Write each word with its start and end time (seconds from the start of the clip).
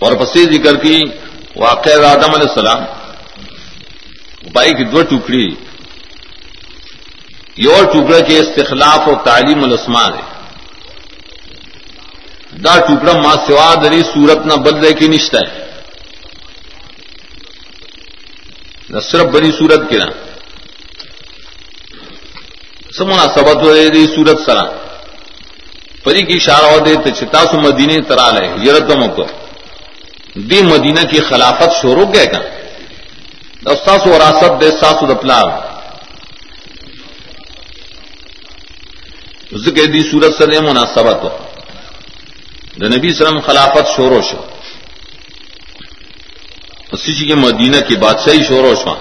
اور 0.00 0.12
پسی 0.12 0.44
ذکر 0.44 0.76
کی 0.76 1.02
واقع 1.56 1.90
آدم 1.90 2.34
علیہ 2.34 2.48
السلام 2.48 2.82
بائی 4.52 4.74
کی 4.74 4.84
دو 4.84 5.02
ٹکڑی، 5.02 5.48
یہ 7.56 7.74
اور 7.74 7.84
ٹکڑا 7.84 8.20
کے 8.20 8.38
استخلاف 8.38 8.98
اور 8.98 9.14
تعلیم 9.24 9.64
الاسمان 9.64 10.12
ہے۔ 10.12 10.30
دا 12.64 12.78
ٹکڑا 12.80 13.12
ماں 13.12 13.36
سوا 13.46 13.74
دری 13.82 14.02
سورت 14.02 14.46
نہ 14.46 14.54
بدلے 14.54 14.92
کی 14.92 15.08
نشتہ 15.08 15.36
ہے۔ 15.36 15.70
نہ 18.90 19.00
صرف 19.00 19.22
بنی 19.22 19.52
سورت 19.52 19.90
کے 19.90 19.98
نا۔ 19.98 20.06
سمنا 22.98 23.26
سبت 23.34 23.56
ہو 23.56 23.88
دی 23.94 24.06
سورت 24.06 24.38
سرا۔ 24.46 24.62
پری 26.04 26.22
کی 26.22 26.32
اشارہ 26.32 26.78
دے 26.78 26.94
تو 26.94 27.10
چتاس 27.10 27.54
مدینے 27.54 28.00
ترال 28.00 28.44
ہے 28.44 28.66
یرتم 28.66 29.08
کو۔ 29.08 29.26
دی 30.34 30.62
مدینہ 30.62 31.00
کی 31.10 31.20
خلافت 31.20 31.82
شروع 31.82 32.14
گئے 32.14 32.26
کا 32.26 32.38
استاس 33.70 34.06
وراثت 34.06 34.60
دے 34.60 34.70
ساس 34.70 35.00
دپلا 35.00 35.40
ذکر 39.64 39.84
دی 39.84 40.02
سورت 40.10 40.34
سر 40.38 40.60
مناسبت۔ 40.60 41.24
ہو 41.24 41.38
نبی 42.88 43.12
سلم 43.14 43.40
خلافت 43.40 43.96
شور 43.96 44.10
و 44.10 44.20
شو۔ 44.22 44.44
اسی 46.92 47.14
کی 47.14 47.34
مدینہ 47.34 47.76
کی 47.88 47.96
بادشاہی 47.96 48.42
شور 48.44 48.64
و 48.64 48.74
شو۔ 48.74 48.94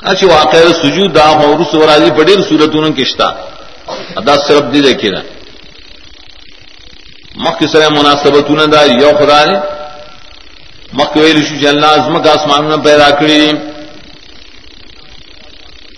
اچھا 0.00 0.26
واقع 0.26 0.56
سجو 0.82 1.06
دا 1.06 1.28
ہو 1.30 1.62
رس 1.62 1.74
و 1.74 1.86
راضی 1.86 2.10
بڑی 2.10 2.34
صورت 2.48 2.70
انہوں 2.74 2.92
کشتا 2.92 3.24
ادا 4.16 4.36
صرف 4.36 4.72
دی 4.72 4.80
دیکھے 4.80 5.10
نا۔ 5.10 5.20
مخ 7.36 7.58
کی 7.58 7.66
سر 7.66 7.90
مناسبت 7.92 8.50
دا 8.72 8.82
یو 8.84 9.10
خدا 9.18 9.44
نے 9.44 9.58
مخ 10.92 11.16
ویل 11.16 11.42
شو 11.44 11.56
جلنا 11.56 11.88
عظم 11.90 12.22
کا 12.22 12.30
آسمان 12.32 12.64
میں 12.64 12.76
پیدا 12.84 13.08
کری 13.18 13.40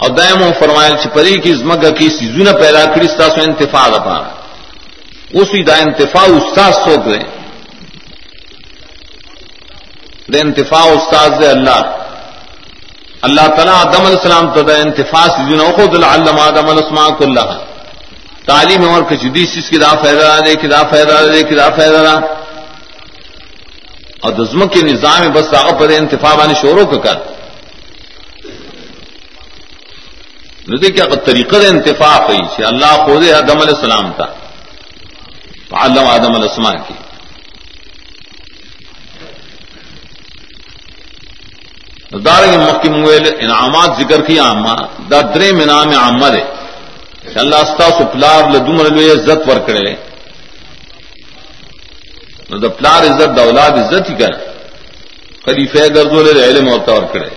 اور 0.01 0.11
دائم 0.11 0.43
فرمائل 0.59 0.97
چپری 1.03 1.37
کی 1.41 1.53
عظمت 1.53 1.85
کی 1.99 2.09
سیزو 2.11 2.53
پیدا 2.59 2.85
کری 2.95 3.09
ستا 3.09 3.29
سو 3.35 3.41
انتفاع 3.43 3.87
پانا 3.99 4.29
اسی 5.33 5.63
دا 5.63 5.75
انتفاع 5.77 6.27
استاد 6.33 6.73
سوک 6.85 7.07
دے 7.07 7.19
دا 10.29 10.39
انتفاع 10.39 10.85
استاد 10.91 11.41
دے 11.41 11.49
اللہ 11.49 11.81
اللہ 13.23 13.47
تعالیٰ 13.57 13.75
آدم 13.77 14.03
علیہ 14.03 14.17
السلام 14.17 14.51
تو 14.55 14.63
دا 14.63 14.77
انتفاع 14.81 15.27
سے 15.29 15.49
جنہوں 15.49 15.73
خود 15.77 15.95
العلم 15.95 16.39
آدم 16.41 16.69
علیہ 16.69 16.85
السلام 16.85 17.15
کو 17.15 17.25
اللہ 17.25 17.68
تعلیم 18.49 18.83
اور 18.89 19.03
کچھ 19.09 19.25
دیس 19.35 19.57
اس 19.59 19.69
کی 19.71 19.79
دا 19.79 19.93
فیدہ 20.03 20.29
دے 20.47 20.55
کی 20.61 20.69
دا 20.69 20.83
فیدہ 20.91 21.17
دے 21.33 21.43
کی 21.49 21.55
دا 21.55 21.69
فیدہ 21.77 22.01
دا 22.07 22.17
اور 24.23 24.33
دزمک 24.33 24.73
کے 24.73 24.81
نظام 24.83 25.23
بس 25.35 25.55
آگا 25.55 25.73
پر 25.79 25.89
انتفاع 25.89 26.35
بانی 26.35 26.55
شوروں 26.61 26.87
کا 26.87 26.99
کر۔ 27.05 27.17
ندی 30.69 30.91
کیا 30.93 31.05
طریقہ 31.25 31.57
انتفاع 31.67 32.17
ہوئی 32.27 32.65
اللہ 32.65 32.93
خود 33.05 33.23
آدم 33.41 33.59
علیہ 33.63 33.75
السلام 33.77 34.11
تھا 34.17 34.27
عالم 35.81 36.07
آدم 36.17 36.33
السما 36.41 36.73
کی۔ 36.87 36.95
دار 42.25 42.43
مکی 42.59 42.89
مویل 42.91 43.27
انعامات 43.41 43.91
ذکر 43.99 44.21
کی 44.27 44.39
عامہ 44.39 44.75
دا 45.11 45.21
درم 45.35 45.61
انعام 45.63 45.91
عامہ 46.05 46.29
دے۔ 46.35 46.43
اللہ 47.37 47.57
استا 47.57 47.89
سو 47.99 48.05
پلار 48.13 48.51
لدوم 48.51 48.81
رلوے 48.81 49.11
عزت 49.13 49.49
ورکڑے 49.49 49.95
نو 52.51 52.59
دا 52.59 52.69
پلار 52.79 53.03
عزت 53.05 53.37
دا 53.37 53.43
اولاد 53.43 53.79
عزت 53.79 54.11
ہی 54.11 54.15
کر 54.15 54.33
خلیفہ 55.45 55.87
گرزو 55.95 56.23
لے 56.23 56.45
علم 56.45 56.69
ہوتا 56.69 56.93
ورکڑے 56.93 57.29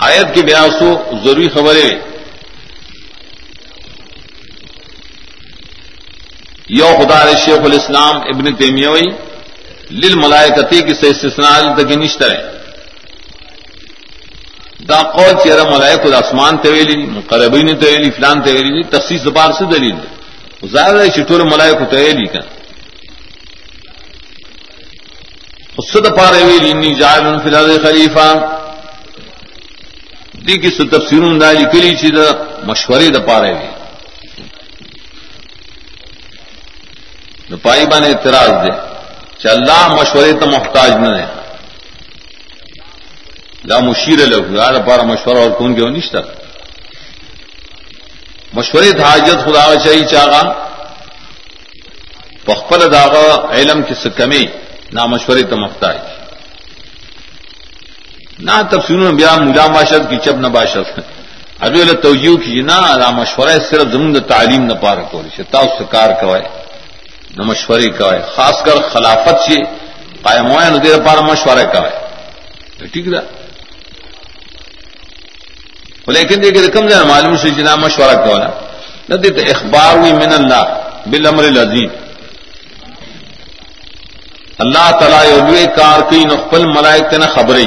آیت 0.00 0.34
کے 0.34 0.42
بیاسو 0.42 0.88
ضروری 1.24 1.48
خبریں 1.48 1.90
یو 6.70 6.90
خدا 6.98 7.20
شیخ 7.36 7.64
الاسلام 7.64 8.16
ابن 8.28 8.54
تیمیوئی 8.56 9.08
لل 9.92 10.14
ملائکتی 10.16 10.80
کی 10.82 10.94
سے 10.94 11.08
استثناء 11.08 11.58
تک 11.74 11.92
نشتر 11.96 12.30
ہے 12.30 12.42
دا 14.88 14.98
قول 15.12 15.32
چہرہ 15.44 15.64
ملائک 15.70 16.02
آسمان 16.14 16.56
طویلی 16.62 16.96
مقربین 17.06 17.68
طویلی 17.78 18.10
فلان 18.10 18.42
طویلی 18.42 18.82
تفصیل 18.90 19.18
زبار 19.18 19.50
سے 19.58 19.64
دلیل 19.64 19.96
ظاہر 20.72 20.94
ہے 21.00 21.08
چٹور 21.16 21.40
ملائک 21.52 21.78
طویلی 21.90 22.26
کا 22.26 22.40
خود 25.78 26.06
پارے 26.16 26.42
ویلی 26.44 26.70
انی 26.70 26.90
جائل 26.94 27.24
فی 27.42 27.48
الارض 27.48 27.72
خلیفہ. 27.82 28.28
دی 30.46 30.56
کی 30.58 30.70
تفسیرون 30.70 31.34
دا 31.40 31.48
لکلی 31.52 31.92
چی 31.96 32.10
دا 32.10 32.26
مشورے 32.66 33.08
دا 33.10 33.20
پارے 33.26 33.52
ویلی 33.52 33.74
پائی 37.62 37.84
بان 37.86 38.02
اعتراض 38.04 38.52
دے 38.64 38.72
کہ 39.40 39.48
اللہ 39.48 39.80
مشورے 39.94 40.32
تو 40.40 40.46
محتاج 40.46 40.90
نہ 41.00 41.08
دے 41.16 41.24
لا 43.68 43.78
مشیر 43.80 44.18
لگا 44.26 44.78
پارا 44.86 45.04
مشورہ 45.04 45.38
اور 45.38 45.50
کون 45.58 45.74
کے 45.74 45.82
ہو 45.82 45.88
نشتہ 45.88 46.18
مشورے 48.54 48.90
حاجت 49.02 49.44
خدا 49.44 49.64
چاہیے 49.84 50.04
چاہا 50.10 50.42
پخپل 52.46 52.80
داغا 52.92 53.24
علم 53.52 53.82
کس 53.88 54.06
کمی 54.16 54.44
نہ 54.92 55.04
مشورے 55.06 55.42
تو 55.42 55.56
محتاج. 55.56 55.98
نہ 58.38 58.56
تفصیل 58.70 59.00
بیا 59.16 59.34
ملا 59.36 59.66
باشد 59.74 60.10
کی 60.10 60.16
چب 60.24 60.36
نہ 60.40 60.48
باشد 60.48 60.98
ابھی 61.58 61.80
اللہ 61.80 62.00
توجہ 62.02 62.36
کی 62.36 62.60
نہ 62.62 63.10
مشورہ 63.10 63.58
صرف 63.70 63.92
زمین 63.92 64.18
تعلیم 64.28 64.64
نہ 64.64 64.74
پار 64.80 64.98
کو 65.10 65.22
تا 65.50 65.58
اس 65.58 65.80
کار 65.90 66.10
کوائے 66.20 66.42
نہ 67.36 67.42
مشورے 67.42 67.88
کا 67.98 68.12
ہے 68.14 68.20
خاص 68.34 68.62
کر 68.64 68.76
خلافت 68.92 69.36
سے 69.46 69.56
قائم 70.22 70.46
ہوا 70.50 70.68
نہ 70.68 70.78
دیر 70.84 70.98
پار 71.06 71.18
مشورہ 71.30 71.64
کا 71.72 71.82
ہے 71.82 72.86
ٹھیک 72.92 73.06
ہے 73.06 73.35
لیکن 76.14 76.42
دیکھیے 76.42 76.66
رقم 76.66 76.86
جانا 76.88 77.04
معلوم 77.04 77.36
سے 77.36 77.50
جنا 77.50 77.74
مشورہ 77.74 78.14
کا 78.14 78.30
والا 78.30 78.50
نہ 79.08 79.14
دیتے 79.14 79.42
اخبار 79.50 79.96
ہوئی 79.96 80.12
من 80.12 80.32
اللہ 80.32 80.64
بل 81.06 81.26
امر 81.26 81.44
العظیم۔ 81.44 81.90
اللہ 84.58 84.86
تعالی 85.00 85.66
کار 85.76 86.00
کی 86.10 86.24
نقبل 86.24 86.64
ملائک 86.66 87.14
نہ 87.14 87.26
خبریں 87.34 87.66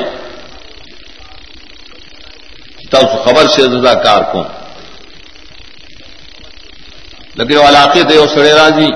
تب 2.92 3.06
خبر 3.24 3.48
سے 3.48 3.62
زدہ 3.62 3.94
کار 4.04 4.22
کو 4.32 4.44
لیکن 7.36 7.58
علاقے 7.58 8.04
دے 8.04 8.16
سڑے 8.34 8.54
راضی۔ 8.54 8.90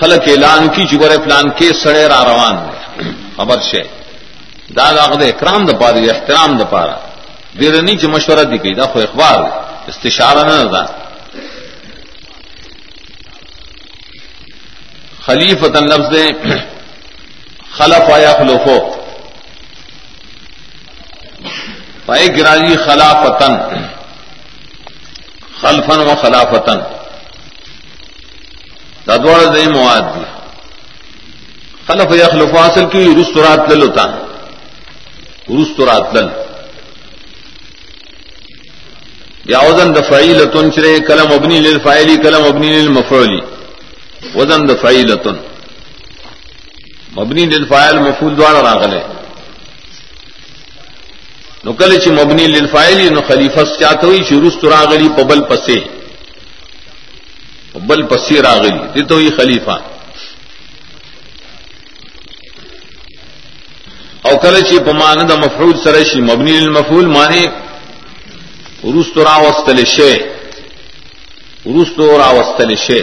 خلق 0.00 0.22
اعلان 0.26 0.68
کی 0.68 0.82
چبر 0.90 1.16
پلان 1.24 1.50
کے 1.50 1.72
سڑے 1.82 2.04
را 2.08 2.20
روان 2.24 2.56
دے 2.64 3.10
خبر 3.36 3.58
سے۔ 3.70 3.82
داد 4.76 4.98
آخد 4.98 5.22
اکرام 5.22 5.60
د 5.66 5.70
پاری 5.80 6.10
احترام 6.10 6.50
د 6.58 6.62
پارا۔ 6.70 6.96
دیر 7.60 7.74
نیچ 7.82 8.04
مشورہ 8.04 8.44
دی 8.50 8.58
گئی 8.62 8.74
دا 8.74 8.86
خو 8.92 8.98
اخبار 8.98 9.38
استشارہ 9.88 10.42
نہ 10.48 10.56
دا. 10.72 10.84
خلیفت 15.26 15.76
لفظ 15.90 16.14
خلف 17.76 18.10
آیا 18.14 18.32
خلوفو. 18.38 18.78
پائے 22.06 22.26
گراجی 22.36 22.76
خلافتن 22.86 23.54
خلفن 25.60 26.00
و 26.08 26.14
خلافتن 26.22 26.78
ددوڑ 29.06 29.40
دئی 29.54 29.66
مواد 29.66 30.14
دی. 30.14 30.24
خلف 31.86 32.12
یا 32.14 32.24
یخلف 32.24 32.54
اصل 32.58 32.86
کی 32.92 33.04
رسترات 33.20 33.70
لل 33.70 33.82
ہوتا 33.82 34.04
رسترات 35.50 36.14
لل 36.14 36.43
یا 39.46 39.60
وزن 39.60 39.94
دفاعی 39.94 40.32
لتن 40.34 40.70
چرے 40.70 41.00
کلم 41.06 41.32
ابنی 41.32 41.60
للفائلی 41.60 42.16
کلم 42.16 42.44
ابنی 42.44 42.68
للمفعولی. 42.72 43.40
وزن 44.34 44.66
دفاعی 44.68 45.02
لتن 45.02 45.36
مبنی 47.16 47.46
للفائل 47.46 47.98
مفول 47.98 48.36
دوار 48.36 48.54
راغلے. 48.54 49.00
نو 51.64 51.72
کله 51.72 51.98
چې 51.98 52.08
مبنی 52.08 52.46
للفاعل 52.46 53.12
نو 53.12 53.20
خلیفہ 53.28 53.60
چاته 53.80 54.06
وي 54.06 54.24
چې 54.24 54.46
رست 54.46 54.64
راغلی 54.64 55.08
په 55.16 55.22
بل 55.22 55.40
پسې 55.40 55.80
بل 57.86 58.02
پسی 58.06 58.42
راغلی. 58.42 58.78
دی 58.94 59.02
تو 59.02 59.18
خلیفہ. 59.36 59.76
او 64.24 64.38
کله 64.38 64.60
چې 64.62 64.80
په 64.80 64.92
مان 64.92 65.26
د 65.26 65.32
مفعول 65.32 65.76
سره 65.84 66.04
شي 66.04 66.20
مبني 66.20 66.60
للمفعول 66.60 67.06
معنی 67.06 67.48
روس 68.84 69.06
تو 69.14 69.24
راوستل 69.24 69.84
شی 69.86 70.14
روس 71.66 71.88
تو 71.96 72.18
راوستل 72.18 72.74
شی 72.76 73.00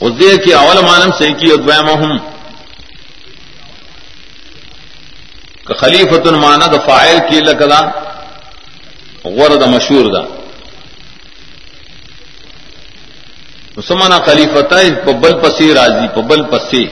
اس 0.00 0.12
دے 0.20 0.36
کی 0.44 0.52
اول 0.54 0.80
مانم 0.84 1.10
سے 1.18 1.28
کی 1.40 1.50
ادویم 1.52 1.88
ہم 1.94 2.16
کہ 5.66 5.74
خلیفۃ 5.74 6.26
المانا 6.26 6.66
د 6.66 6.86
فائل 6.86 7.18
کی 7.28 7.40
لکدا 7.40 7.80
غرد 9.36 9.62
مشہور 9.74 10.10
دا 10.12 10.22
مسمانا 13.76 14.18
خلیفتہ 14.26 14.82
پبل 15.04 15.40
پسی 15.40 15.72
راضی 15.74 16.06
پبل 16.14 16.42
پسی 16.50 16.84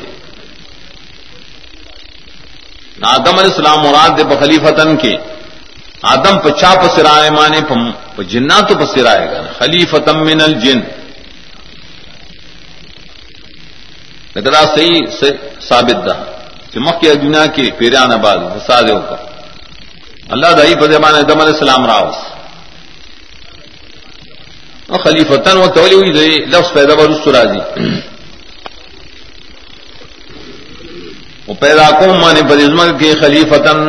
آدم 3.02 3.38
علیہ 3.38 3.50
السلام 3.50 3.78
مراد 3.80 4.18
دے 4.18 4.24
بخلیفتن 4.24 4.96
کے۔ 4.96 5.16
آدم 6.02 6.38
پچا 6.38 6.74
پسرائے 6.82 7.30
مانے 7.30 7.60
جنا 8.22 8.60
تو 8.60 8.74
پسرائے 8.74 9.26
گا۔ 9.30 9.42
خلیفتم 9.58 10.18
من 10.24 10.40
الجن۔ 10.40 10.80
نگرا 14.36 14.62
صحیح 14.74 15.00
سے 15.20 15.30
ثابت 15.60 15.98
دا 16.06 16.14
چمک 16.72 17.00
کے 17.00 17.14
دنیا 17.14 17.46
کے 17.46 17.70
پیران 17.78 18.12
آباد 18.12 18.38
سادے 18.66 18.94
کا 19.08 19.16
اللہ 20.30 20.46
دہی 20.46 20.74
پر 20.74 20.80
پذیمان 20.80 21.14
آدم 21.14 21.40
علیہ 21.40 21.54
السلام 21.54 21.86
راوس۔ 21.86 22.18
خلیفتن 25.04 25.56
و 25.56 25.66
تولی 25.66 25.94
ہوئی 25.94 26.12
دے، 26.12 26.44
لفظ 26.46 26.72
پیدا 26.72 26.94
برس 26.94 27.26
راضی۔ 27.26 27.60
وہ 31.52 31.56
پیدا 31.60 31.88
کو 31.90 32.06
مانے 32.14 32.42
پرزم 32.48 32.78
کے 32.98 33.12
خلیفتن 33.20 33.80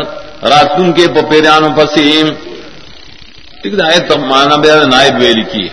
راتون 0.52 0.92
کے 0.94 1.06
پپیران 1.16 1.64
پسیم 1.76 2.28
ٹھیک 3.62 3.74
ہے 3.80 4.00
تو 4.08 4.18
مانا 4.20 4.56
بیا 4.64 4.76
نائب 4.86 5.16
ویلی 5.20 5.44
کی 5.52 5.68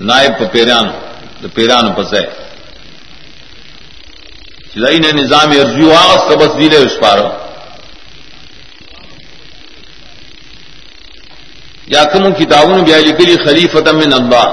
نائب 0.00 0.32
په 0.38 0.46
پیرانو 0.52 0.92
پپیران 0.92 1.48
پیران 1.54 1.92
پسے 1.92 2.20
چلائی 4.74 4.98
نے 5.04 5.12
نظام 5.22 5.50
ارجو 5.60 5.88
آغاز 6.02 6.20
سبس 6.28 6.58
دیلے 6.58 6.76
اس 6.76 6.98
پارو 7.00 7.28
یا 11.94 12.04
کم 12.12 12.32
کتابوں 12.38 12.84
بیا 12.86 12.98
لکلی 13.08 13.36
خلیفت 13.44 13.88
من 14.00 14.12
اللہ۔ 14.20 14.48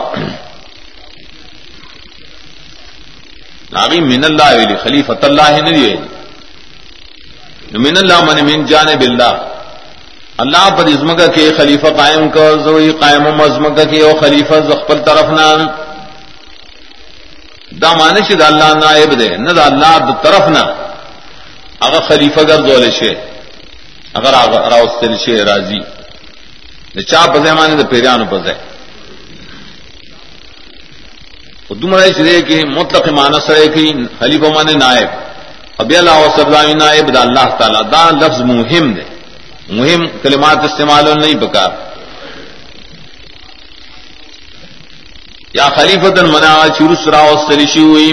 ناغی 3.72 4.02
من 4.12 4.24
اللہ 4.24 4.58
ویلی 4.58 4.76
خلیفت 4.84 5.24
اللہ 5.26 5.50
نہیں 5.62 5.82
ویلی۔ 5.84 6.15
من 7.84 7.98
اللہ 7.98 8.20
من 8.26 8.46
من 8.46 8.66
جانب 8.66 9.02
اللہ. 9.02 9.34
اللہ 10.44 10.70
پر 10.78 10.88
ازمکا 10.88 11.26
کے 11.36 11.50
خلیفہ 11.58 11.90
قائم 11.98 12.30
کر 12.30 12.58
زوئی 12.64 12.92
قائم 13.00 13.26
و 13.28 13.32
مزمکا 13.36 13.84
کے 13.92 14.02
او 14.04 14.14
خلیفہ 14.20 14.60
زخپل 14.68 15.00
طرف 15.06 15.30
نہ. 15.38 15.48
دا 17.82 17.94
مانش 17.94 18.32
دا 18.40 18.48
اللہ 18.48 18.74
نائب 18.80 19.20
دے، 19.20 19.30
نہ 19.38 19.52
دا 19.58 19.64
اللہ 19.72 19.98
دا 20.08 20.14
طرف 20.24 20.48
نہ. 20.56 20.64
اگر 21.86 22.02
خلیفہ 22.08 22.42
گر 22.50 22.60
دولے 22.68 22.92
شے، 23.00 23.14
اگر 24.18 24.32
راوستل 24.74 25.16
شے، 25.26 25.36
راضی. 25.46 25.80
دا 26.96 27.02
چا 27.02 27.26
پزے 27.34 27.54
مانے 27.54 27.76
دا 27.76 27.86
پیریان 27.92 28.26
پزے 28.32 28.54
دم 31.82 31.96
رہے 31.96 32.12
چلے 32.14 32.42
کہ 32.48 32.58
مطلق 32.78 33.08
مانس 33.20 33.50
رہے 33.50 33.68
کہ 33.74 33.84
خلیفہ 34.20 34.48
مانے 34.56 34.74
نائب. 34.74 35.25
ابی 35.78 35.98
اللہ 35.98 36.12
وسلم 36.12 36.78
نائب 36.78 37.14
دا 37.14 37.22
اللہ 37.22 37.56
تعالی، 37.60 37.78
دا 37.92 38.10
لفظ 38.12 38.42
مہم 38.42 38.94
دے۔ 38.94 39.02
مہم 39.70 40.08
کلمات 40.22 40.58
استعمال 40.64 41.06
نہیں 41.06 41.48
پکار۔ 41.48 41.70
یا 45.54 45.70
خلیفت 45.70 46.20
منا 46.20 46.68
چرس 46.78 47.08
راوس 47.08 47.42
تلشی 47.50 47.80
ہوئی۔ 47.80 48.12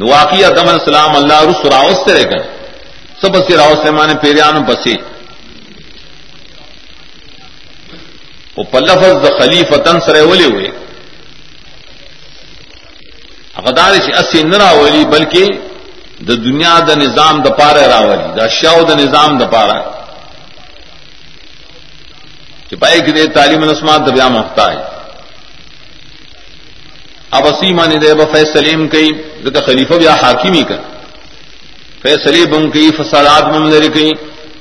واقعی 0.00 0.44
ادم 0.44 0.68
السلام 0.68 1.16
اللہ 1.16 1.40
رس 1.40 1.66
راوس 1.66 1.96
ترے 2.06 2.24
کر 2.24 2.38
سب 3.20 3.46
سے 3.46 3.56
راوس 3.56 3.78
سے 3.82 3.90
مانے 3.90 4.14
پیریان 4.14 4.64
پسی۔ 4.64 4.94
وہ 8.56 8.64
پلفظ 8.64 9.30
خلیفتن 9.38 10.00
سرے 10.00 10.20
ولے 10.20 10.44
ہوئے۔ 10.44 10.68
اقدار 13.54 13.90
اسی 13.90 14.42
نرا 14.42 14.70
ولی، 14.70 15.04
بلکہ 15.04 15.46
د 16.26 16.30
دنیا 16.46 16.78
د 16.88 16.90
نظام 17.04 17.42
د 17.42 17.48
پاره 17.58 17.82
راولي 17.94 18.28
دا 18.36 18.48
شاو 18.48 18.84
د 18.84 18.92
نظام 19.02 19.38
د 19.38 19.44
پاره. 19.52 19.78
چې 22.68 22.74
پای 22.82 23.00
کې 23.00 23.12
د 23.12 23.32
تعلیم 23.32 23.64
نسمات 23.64 24.00
د 24.04 24.10
بیا 24.16 24.28
محتاج. 24.28 24.76
اب 27.36 27.46
اسی 27.46 27.72
معنی 27.74 27.96
دے 28.02 28.14
با 28.14 28.24
فیصلیم 28.32 28.86
کئی 28.92 29.08
ذکر 29.44 29.60
خلیفہ 29.64 29.94
بیا 30.02 30.14
حاکمی 30.22 30.62
کر 30.68 30.80
فیصلی 32.02 32.44
بم 32.50 32.70
کئی 32.70 32.90
فسادات 32.96 33.44
ممدر 33.54 33.88
کئی 33.94 34.12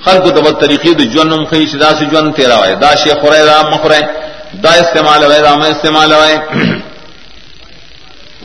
خلق 0.06 0.26
و 0.26 0.30
دبت 0.38 0.60
طریقی 0.62 0.94
د 0.94 1.02
جون 1.14 1.30
نم 1.30 1.44
شدا 1.72 1.90
سے 2.00 2.06
جون 2.12 2.32
تیرا 2.38 2.58
وائے 2.60 2.76
دا 2.82 2.94
شیخ 3.04 3.22
خورے 3.22 3.44
دا 3.46 3.62
مخورے 3.70 4.02
دا 4.64 4.72
استعمال 4.84 5.24
ہوئے 5.24 5.40
دا 5.42 5.56
میں 5.60 5.70
استعمال 5.70 6.14
ہوئے 6.14 6.36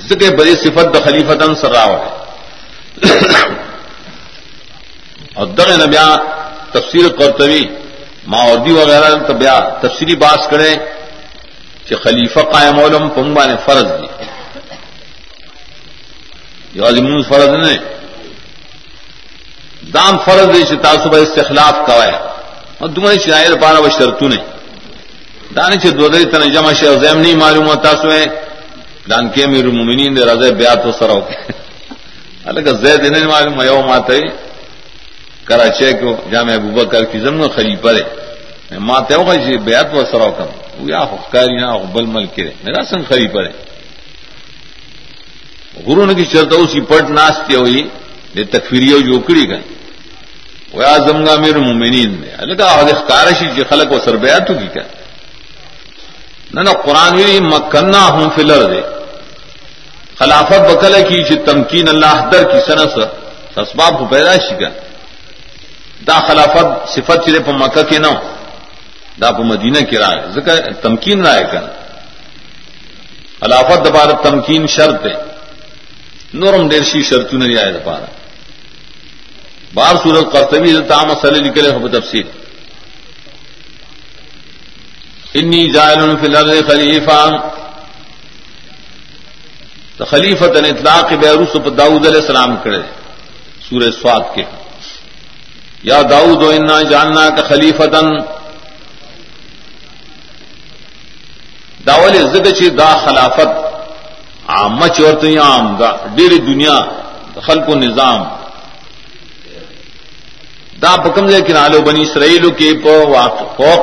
ذکر 0.08 0.36
بری 0.36 0.54
صفت 0.64 0.94
د 0.94 1.04
خلیفتن 1.04 1.54
سر 1.60 1.72
راوائے 1.72 2.21
اور 5.34 5.46
دغ 5.58 5.68
نبیا 5.84 6.06
تفسیر 6.72 7.08
قرطبی، 7.18 7.64
ماوردی 8.32 8.72
وغیرہ 8.72 9.08
تو 9.26 9.32
بیا 9.34 9.56
تفصیلی 9.80 10.14
باس 10.16 10.42
کرے 10.50 10.72
کہ 11.86 11.94
خلیفہ 12.02 12.40
قائم 12.52 12.76
علم 12.80 13.08
پنگا 13.14 13.44
نے 13.46 13.56
فرض 13.64 13.86
دی. 13.98 14.08
یہ 16.74 16.82
عظیم 16.88 17.22
فرض 17.28 17.52
نے 17.64 17.76
دام 19.94 20.14
فرض 20.24 20.46
دی 20.54 20.62
سے 20.68 20.76
تعصب 20.82 21.14
استخلاف 21.16 21.74
کوائے 21.86 22.16
اور 22.78 22.88
تمہاری 22.94 23.18
شاید 23.24 23.52
پارا 23.62 23.78
وہ 23.78 23.90
شرطوں 23.98 24.28
نے 24.28 24.40
دانے 25.56 25.76
سے 25.82 25.90
دو 25.98 26.08
دری 26.08 26.24
تن 26.32 26.42
جمع 26.52 26.72
شے 26.80 26.88
زیم 26.98 27.18
نہیں 27.20 27.36
معلوم 27.36 27.66
ہوتا 27.68 27.90
سو 28.02 28.08
دان 29.10 29.28
کے 29.34 29.46
میرے 29.46 29.70
ممنین 29.78 30.16
دے 30.16 30.22
رضے 30.24 30.50
بیات 30.60 30.86
و 30.86 30.92
سرو 30.98 31.20
کے 31.28 31.36
الگ 32.44 32.68
زید 32.74 33.04
نے 33.06 33.26
معلوم، 33.26 33.60
یو 33.62 33.80
ماتے 33.82 34.20
کراچی 35.46 35.92
کو 36.00 36.10
جامع 36.30 36.54
ابو 36.54 36.70
بکر 36.70 37.04
کی 37.04 37.18
زمن 37.18 37.48
خلیفہ 37.48 37.88
رے 37.88 38.02
میں 38.70 38.78
ماتے 38.80 39.14
ہو 39.14 39.34
جی 39.36 39.56
بیعت 39.58 39.94
و 39.94 40.04
سرو 40.10 40.30
کم 40.38 40.50
وہ 40.78 40.88
یا 40.88 41.02
خکاری 41.06 41.56
نہ 41.56 41.70
بل 41.92 42.06
مل 42.06 42.26
کے 42.34 42.44
میرا 42.64 42.82
سنگ 42.90 43.04
خلیفہ 43.08 43.38
رے 43.38 43.52
گرو 45.86 46.04
نے 46.06 46.14
کی 46.14 46.24
شرط 46.32 46.52
اسی 46.54 46.80
پٹ 46.88 47.10
ناستے 47.10 47.54
ہوئی 47.54 47.82
یہ 48.34 48.44
تکفیری 48.50 48.88
جو 49.02 49.16
اکڑی 49.16 49.48
گئے 49.48 49.62
وہ 50.72 50.82
آزم 50.86 51.24
گا 51.24 51.34
میرے 51.40 51.60
مومنین 51.60 52.10
نے 52.20 52.28
الگ 52.38 52.62
کارشی 53.08 53.48
جی 53.56 53.62
خلق 53.70 53.92
و 53.92 53.98
سر 54.04 54.16
بیعت 54.16 54.48
کی 54.48 54.68
کیا 54.72 54.82
نہ 56.54 56.72
قرآن 56.84 57.16
مکنا 57.44 58.02
ہوں 58.08 58.28
فلر 58.34 58.62
دے 58.70 58.80
خلافت 60.18 60.60
بکل 60.70 60.94
کی 61.08 61.22
چی 61.28 61.36
تمکین 61.46 61.88
اللہ 61.88 62.16
در 62.32 62.44
کی 62.52 62.60
سنس 62.66 62.98
اسباب 63.58 63.98
کو 63.98 64.04
پیدا 64.14 64.34
شکا 64.48 64.68
دا 66.06 66.18
خلافت 66.26 66.68
صفت 66.94 67.24
چرے 67.26 67.40
پا 67.46 67.52
مکہ 67.62 67.82
کے 67.90 67.98
نو 68.04 68.14
دا 69.20 69.30
پا 69.36 69.42
مدینہ 69.52 69.80
کی 69.90 69.96
رائے 69.98 70.20
ذکر 70.34 70.56
تمکین 70.82 71.24
رائے 71.26 71.44
کن 71.50 71.66
خلافت 73.40 73.78
د 73.78 73.84
دبار 73.86 74.10
تمکین 74.22 74.66
شرط 74.76 75.06
ہے 75.06 75.14
نورم 76.40 76.68
ڈیرشی 76.68 77.02
شرطوں 77.08 77.38
نے 77.38 77.46
رعایت 77.46 77.74
دپارا 77.74 78.06
بار 79.74 79.94
صورت 80.02 80.32
قرطبی 80.32 80.72
کرتبی 80.72 80.88
تام 80.88 81.06
مسئلے 81.08 81.40
نکلے 81.40 81.70
ہو 81.74 81.88
تفصیل. 81.88 82.26
انی 85.38 85.62
جائل 85.72 86.00
فی 86.20 86.26
الارض 86.26 86.66
خلیفہ. 86.66 87.20
تو 90.02 90.06
خلیفت 90.10 90.56
اطلاق 90.56 91.12
بیروس 91.12 91.52
پر 91.52 91.70
داؤد 91.70 92.06
علیہ 92.06 92.20
السلام 92.20 92.56
کرے 92.56 92.82
سورہ 93.68 93.90
سواد 93.90 94.34
کے۔ 94.34 94.44
یا 95.82 96.02
داؤد، 96.10 96.42
و 96.42 96.48
انا 96.48 96.82
جاننا 96.82 97.28
کا 97.28 97.42
خلیفتن 97.42 98.08
داول 101.86 102.16
عزت 102.24 102.46
چی 102.58 102.68
دا 102.70 102.90
خلافت 103.04 103.50
عام 104.48 104.86
چورت 104.86 105.24
عام 105.42 105.76
دا 105.76 105.90
ڈیری 106.14 106.38
دنیا 106.38 106.76
خلق 107.46 107.68
و 107.68 107.74
نظام۔ 107.74 108.20
دا 110.82 110.96
پکم 110.96 111.26
دے 111.26 111.40
کنالو 111.40 111.80
بنی 111.80 112.02
اسرائیل 112.02 112.50
کے 112.50 112.70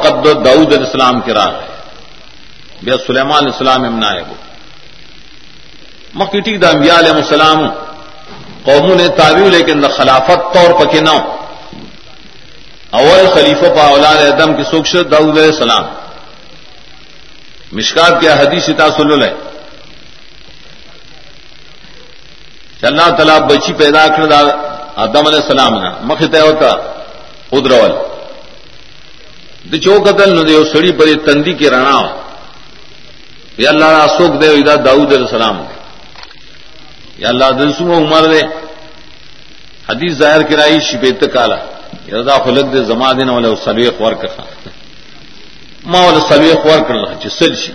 قد 0.03 0.25
داؤد 0.45 0.69
علیہ 0.73 0.88
السلام 0.88 1.21
کے 1.21 1.33
راہ 1.33 1.51
ہے۔ 1.53 1.67
بیا 2.83 2.95
سلیمان 3.07 3.43
علیہ 3.43 3.51
السلام 3.51 3.83
امنا 3.83 4.11
ہے 4.13 4.49
وہ 6.15 6.23
مکیٹی 6.23 6.57
دا 6.57 6.69
انبیاء 6.69 6.97
علیہ 6.97 7.11
السلام 7.11 7.59
قوموں 8.63 8.95
نے 8.95 9.07
تعویل 9.07 9.51
لیکن 9.51 9.87
خلافت 9.87 10.53
طور 10.53 10.69
پکے 10.79 11.01
نہ 11.01 11.15
اول 12.91 13.27
خلیفہ 13.33 13.65
پا 13.75 13.83
اولاد 13.87 14.15
ادم 14.15 14.55
کی 14.55 14.63
سوکش 14.63 14.95
داؤد 15.11 15.37
علیہ 15.37 15.51
السلام۔ 15.53 15.83
مشکات 17.71 18.21
کیا 18.21 18.33
حدیث 18.33 18.69
تا 18.77 18.87
سلول 18.97 19.23
ہے 19.23 19.33
کہ 22.79 22.85
اللہ 22.85 23.09
تعالیٰ 23.17 23.39
بچی 23.39 23.73
پیدا 23.73 24.07
کر 24.07 24.21
آدم 24.95 25.25
علیہ 25.27 25.41
السلام 25.43 25.73
نا۔ 25.83 25.91
مکھ 26.01 26.23
ہوتا 26.23 26.69
ادرول 27.51 27.91
چو 29.83 29.93
قتل 30.05 30.29
نو 30.35 30.41
دیو 30.43 30.63
سڑی 30.65 30.91
پر 30.91 31.07
تندی 31.25 31.53
کے 31.53 31.69
رنا۔ 31.69 31.99
یا 33.57 33.69
اللہ 33.69 34.05
سوکھ 34.17 34.35
دے 34.41 34.47
ادا 34.49 34.75
داؤد 34.75 35.11
علیہ 35.13 35.27
السلام۔ 35.27 35.57
دے 35.57 35.78
یا 37.21 37.27
اللہ 37.29 37.49
دلسو 37.59 37.83
عمر 37.97 38.23
دے. 38.31 38.41
حدیث 39.89 40.13
ظاہر 40.21 40.41
کرائی 40.49 40.79
شپیت 40.89 41.23
کالا. 41.33 41.59
یا 42.07 42.38
خلق 42.45 42.65
دے 42.73 42.83
زما 42.89 43.11
دینا 43.17 43.31
والے 43.33 43.49
سلوے 43.65 43.89
خور 43.97 44.13
کر 44.21 44.29
ماں 45.91 46.03
والے 46.05 46.19
سلوے 46.29 46.53
خور 46.63 46.79
کر 46.88 46.95
رہا 46.95 47.13
چل 47.23 47.55
شی. 47.61 47.73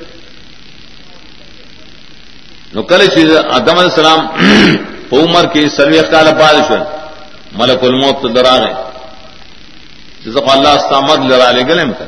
نو 2.74 2.82
کل 2.90 3.06
چیز 3.14 3.30
آدم 3.58 3.76
علیہ 3.78 3.92
السلام 3.92 4.20
عمر 5.16 5.44
کی 5.52 5.68
سلوے 5.76 6.00
کالا 6.10 6.30
بارش 6.40 6.68
ملک 7.58 7.82
الموت 7.84 8.22
درا 8.36 8.56
گئے 8.62 8.74
جس 10.24 10.36
اللہ 10.52 10.68
استعمد 10.80 11.24
لڑا 11.30 11.50
لے 11.50 11.62
گلے 11.68 11.84
میں 11.84 12.06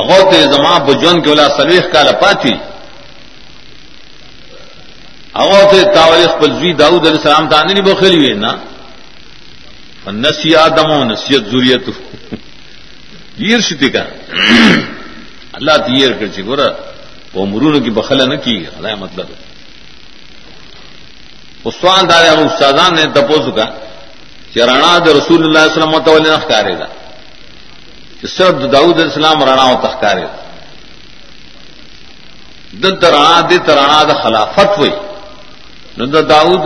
اغوت 0.00 0.34
زما 0.52 0.76
بجون 0.86 1.20
کے 1.22 1.30
ولا 1.30 1.46
سلیخ 1.56 1.84
کا 5.38 5.44
لپاتی 5.44 5.80
اغوت 5.80 5.94
تاوریخ 5.94 6.40
پلزوی 6.40 6.72
داؤد 6.74 7.06
علیہ 7.06 7.16
السلام 7.16 7.48
تھا 7.48 7.62
نہیں 7.62 7.82
بخلی 7.84 8.16
ہوئے 8.16 8.34
نا 8.36 8.52
نسی 10.06 10.54
آدم 10.56 10.90
و 10.90 11.04
نصیحت 11.04 11.50
ضروریت 11.50 11.88
یہ 13.38 13.58
شتی 13.60 13.88
کا 13.90 14.04
اللہ 15.54 15.76
تیر 15.86 16.12
کر 16.12 16.28
چی 16.28 16.42
گورا 16.44 16.68
وہ 17.34 17.46
مرون 17.46 17.82
کی 17.84 17.90
بخلا 17.90 18.24
نہ 18.24 18.36
کی 18.44 18.56
اللہ 18.76 18.94
مطلب 18.96 19.26
اس 21.64 21.74
سوال 21.80 22.08
دار 22.08 22.24
استادان 22.38 22.94
نے 22.94 23.04
تپو 23.14 23.38
چکا 23.46 23.66
رانا 24.66 24.92
د 24.98 25.08
رسول 25.10 25.42
اللہ 25.44 25.66
وسلم 25.66 25.90
متول 25.90 26.22
نخکارے 26.24 26.74
دا 26.74 26.86
صرف 28.26 28.62
داؤد 28.72 28.94
علیہ 28.94 29.04
السلام 29.04 29.42
رانا 29.44 29.64
و 29.64 29.74
تخکارے 29.82 30.24
دل 32.82 32.94
رانا 33.04 33.40
دے 33.50 33.56
رانا 33.70 34.02
د 34.04 34.22
خلافت 34.22 34.78
ہوئی 34.78 34.90
نو 35.98 36.06
د 36.06 36.28
داؤد 36.30 36.62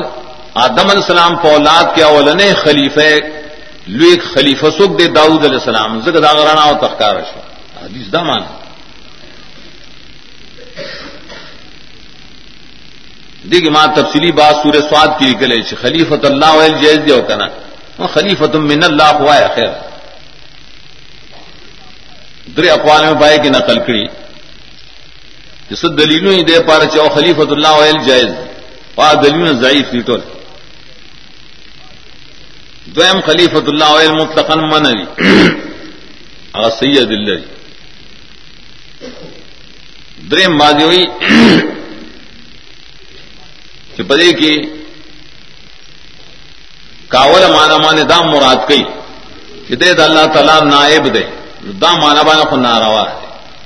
آدم 0.65 0.89
علیہ 0.93 1.03
السلام 1.03 1.37
پولاد 1.43 1.85
کے 1.95 2.03
اولن 2.03 2.41
خلیفہ 2.63 3.09
لو 3.99 4.11
خلیفہ 4.33 4.67
سکھ 4.79 4.93
دے 4.99 5.07
داؤد 5.19 5.45
علیہ 5.45 5.61
السلام 5.61 6.01
زگ 6.05 6.17
دا 6.25 6.33
رانا 6.45 6.65
و 6.71 6.75
تخکار 6.87 7.17
شو۔ 7.29 7.41
حدیث 7.85 8.13
دا 8.13 8.23
مان 8.23 8.43
دیکھ 13.51 13.69
ماں 13.75 13.87
تفصیلی 13.97 14.33
بات 14.33 14.55
سورہ 14.63 14.81
سواد 14.89 15.11
کی 15.19 15.27
نکلے 15.31 15.63
خلیفت 15.83 16.25
اللہ 16.25 16.51
ویل 16.57 16.75
جیز 16.83 16.99
دے 17.07 17.13
ہو 17.15 17.23
کنا۔ 17.29 17.47
خلیفت 18.15 18.55
من 18.71 18.83
اللہ 18.85 19.11
ہوا 19.21 19.37
ہے 19.37 19.47
خیر۔ 19.55 19.73
در 22.57 22.65
اقوال 22.71 23.05
میں 23.05 23.15
بائے 23.23 23.39
کی 23.43 23.49
نقل 23.49 23.79
کری۔ 23.87 24.05
جس 25.71 25.83
دلیلوں 25.99 26.33
ہی 26.33 26.43
دے 26.43 26.57
پا 26.69 26.79
رہے 26.79 26.87
چاہو 26.95 27.09
خلیفت 27.15 27.53
اللہ 27.53 27.73
ویل 27.81 27.99
جائز۔ 28.07 28.52
پا 28.95 29.13
دلیل 29.23 29.61
ضعیف 29.61 29.93
نیٹول 29.95 30.21
دویم 32.87 33.21
خلیفت 33.27 33.69
اللہ 33.69 33.93
ویل 33.93 34.11
مطلقن 34.13 34.65
من 34.71 34.87
علی 34.87 35.05
اگر 36.53 36.71
سید 36.79 37.11
اللہ 37.11 37.39
دریم 40.31 40.59
بازی 40.59 40.83
ہوئی 40.83 41.05
کہ 43.97 44.03
پدے 44.03 44.33
کی 44.33 44.55
کاول 47.09 47.43
مانا 47.53 47.77
مانے 47.77 48.03
دام 48.11 48.29
مراد 48.31 48.69
کئی 48.69 48.83
کہ 49.69 49.77
دے 49.77 49.93
دا 49.95 50.05
اللہ 50.05 50.27
تعالیٰ 50.35 50.61
نائب 50.65 51.15
دے 51.15 51.23
دام 51.81 52.01
مانا 52.01 52.23
بانا 52.23 52.45
خود 52.51 52.61
ناروا 52.61 53.03
ہے 53.09 53.17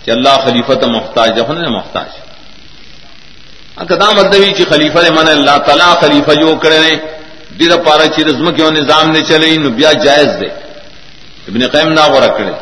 کہ 0.04 0.10
اللہ 0.10 0.34
خلیفت 0.44 0.84
محتاج 0.86 1.40
خود 1.46 1.58
نے 1.58 1.68
محتاج. 1.68 2.25
دام 3.76 4.18
ادبی 4.18 4.52
چی 4.56 4.64
خلیفہ 4.64 4.98
دے 4.98 5.10
مانا 5.10 5.30
اللہ 5.30 5.56
تعالیٰ 5.66 6.00
خلیفہ 6.00 6.32
جو 6.32 6.56
کرے 6.56 6.78
نے، 6.78 6.96
دید 7.58 7.72
پارا 7.84 8.06
چی 8.06 8.24
رزم 8.24 8.52
کیوں 8.54 8.70
نظام 8.70 9.06
نه 9.06 9.12
نے 9.12 9.20
چلے 9.28 9.56
نبیا 9.56 9.92
جائز 9.92 10.30
دے۔ 10.40 10.48
ابن 11.48 11.66
قیم 11.68 11.88
نہ 11.88 12.00
وہ 12.10 12.20
رکھڑے 12.20 12.52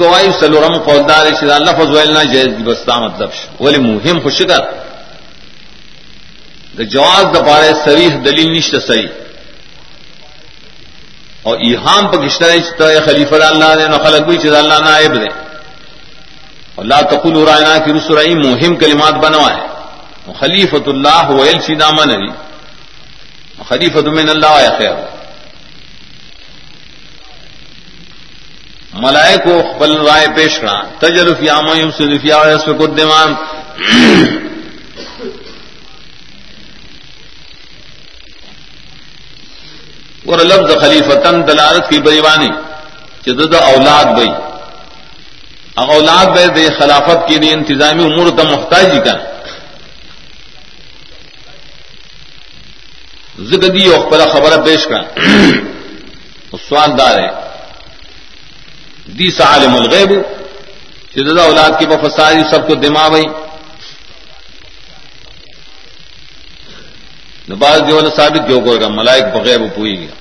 گوائی 0.00 0.30
سلورم 0.40 0.74
فوجدار 0.84 1.26
اللہ 1.42 1.70
فضوائل 1.70 2.10
نہ 2.12 2.22
جائز 2.32 2.50
دی 2.58 2.62
بستا 2.62 2.98
مطلب 2.98 3.30
شو۔ 3.32 3.64
ولی 3.64 3.78
مهم 3.78 4.06
مہم 4.06 4.20
خوشگر 4.22 4.62
جواز 6.92 7.24
دپارے 7.34 7.72
سریح 7.84 8.08
دلیل 8.24 8.50
نشت 8.56 8.74
سی 8.86 9.06
اور 11.42 11.56
ایحام 11.58 12.06
پکشتہ 12.06 12.44
خلیفہ 13.04 13.34
اللہ 13.34 13.74
نے 13.78 13.86
نخلق 13.86 14.22
بھی 14.28 14.36
چیز 14.36 14.54
اللہ 14.54 14.78
نائب 14.84 15.14
دے۔ 15.22 15.47
اللہ 16.78 17.00
تقول 17.10 17.36
رائنا 17.48 17.76
کی 17.84 17.92
رسرائی 17.92 18.34
مہم 18.34 18.74
کلمات 18.76 19.14
بنوا 19.24 19.50
ہے 19.54 20.32
خلیفت 20.40 20.88
اللہ 20.88 21.30
ویل 21.30 21.60
سیدہ 21.66 21.88
من 21.98 22.10
علی 22.10 22.32
خلیفت 23.68 24.08
من 24.16 24.28
اللہ 24.28 24.58
خیر۔ 24.78 24.96
ملائے 29.02 29.36
کو 29.44 29.54
بل 29.78 29.96
رائے 30.06 30.26
پیش 30.36 30.58
کرا 30.58 30.76
تجرفیام 30.98 31.66
سے 31.96 32.04
رفیہ 32.14 32.34
اس 32.54 32.64
پہ 32.64 32.72
قدمان 32.78 33.34
اور 40.26 40.38
لفظ 40.38 40.70
خلیفتن 40.80 41.46
دلالت 41.48 41.88
کی 41.90 41.98
بریوانی 42.06 42.50
جد 43.24 43.54
اولاد 43.54 44.04
بئی۔ 44.18 44.30
اولاد 45.86 46.26
بے 46.36 46.46
دے 46.46 46.68
خلافت 46.78 47.28
کے 47.28 47.36
لیے 47.38 47.52
انتظامی 47.52 48.04
امور 48.04 48.28
کا 48.36 48.42
محتاجی 48.42 49.00
کا 49.04 49.16
زگدی 53.50 53.84
اور 53.86 54.10
پلا 54.10 54.26
خبر 54.32 54.56
پیش 54.64 54.86
کا 54.86 55.00
سوال 56.68 56.98
دار 56.98 57.18
ہے. 57.18 57.28
دی 59.18 59.30
سالم 59.30 59.74
الغیب 59.76 60.12
جد 61.14 61.38
اولاد 61.38 61.78
کے 61.78 61.86
بفساری 61.86 62.42
سب 62.50 62.66
کو 62.66 62.74
دماغ 62.74 63.10
بھائی 63.10 63.24
نباز 67.48 67.80
جو 67.88 68.00
ثابت 68.16 68.46
کیوں 68.46 68.60
کرے 68.60 68.80
گا، 68.80 68.88
ملائک 68.88 69.24
بغیر 69.34 69.60
وہ 69.60 69.68
پوئے 69.74 69.94
گا 70.00 70.14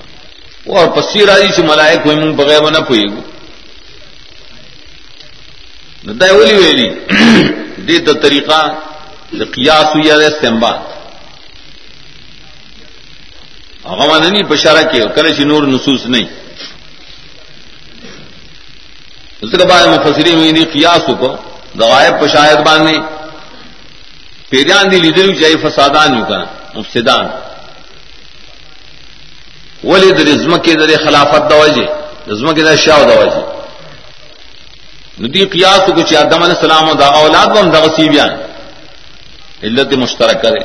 اور 0.72 0.88
پسی 0.88 1.26
راجی 1.26 1.52
سے 1.56 1.62
ملائک 1.62 2.00
ہوئی 2.06 2.18
منگ 2.18 2.36
بغیر 2.36 2.72
نہ 2.72 2.80
پوئے 2.88 3.02
گا 3.02 3.37
ندا 6.08 6.28
ولی 6.36 6.56
ویلی 6.56 6.90
دے 7.88 7.98
تو 8.06 8.14
طریقہ 8.24 8.60
قیاس 9.54 9.96
ہوئی 9.96 10.10
ہے 10.10 10.26
استعمال 10.26 10.78
غمان 13.86 14.22
نہیں 14.32 14.44
بشارہ 14.50 14.84
کیا 14.92 15.06
کرے 15.16 15.34
چی 15.36 15.44
نور 15.44 15.64
نصوص 15.68 16.06
نہیں 16.06 16.28
اس 19.42 19.52
کے 19.52 19.66
بعد 19.66 19.88
مفسری 19.88 20.36
میں 20.36 20.52
نہیں 20.52 20.72
قیاس 20.74 21.10
کو 21.20 21.36
دوائب 21.80 22.14
پشاید 22.22 22.60
باندھنے 22.66 22.98
پیریان 24.50 24.92
دی 24.92 25.00
لیدر 25.00 25.34
چاہیے 25.42 25.58
فسادان 25.64 26.16
یوں 26.16 26.26
کرنا 26.30 26.46
مفسدان. 26.76 27.26
ولی 29.84 30.12
در 30.12 30.32
ازم 30.32 30.58
کے 30.64 30.74
در 30.76 30.96
خلافت 31.04 31.50
دوجے 31.50 31.86
ازم 32.32 32.54
کے 32.54 32.64
در 32.64 32.76
شاہ 32.86 33.04
دوجے 33.04 33.57
ندی 35.20 35.46
قیاس 35.54 35.80
تو 35.86 35.92
کچھ 35.98 36.14
آدم 36.16 36.44
علیہ 36.44 36.56
السلام 36.56 36.92
دا 37.00 37.08
اولاد 37.22 37.48
بم 37.56 37.70
دا 37.74 37.80
غصیبیان. 37.84 38.32
علت 39.64 39.94
مشترک 40.04 40.42
کرے 40.44 40.64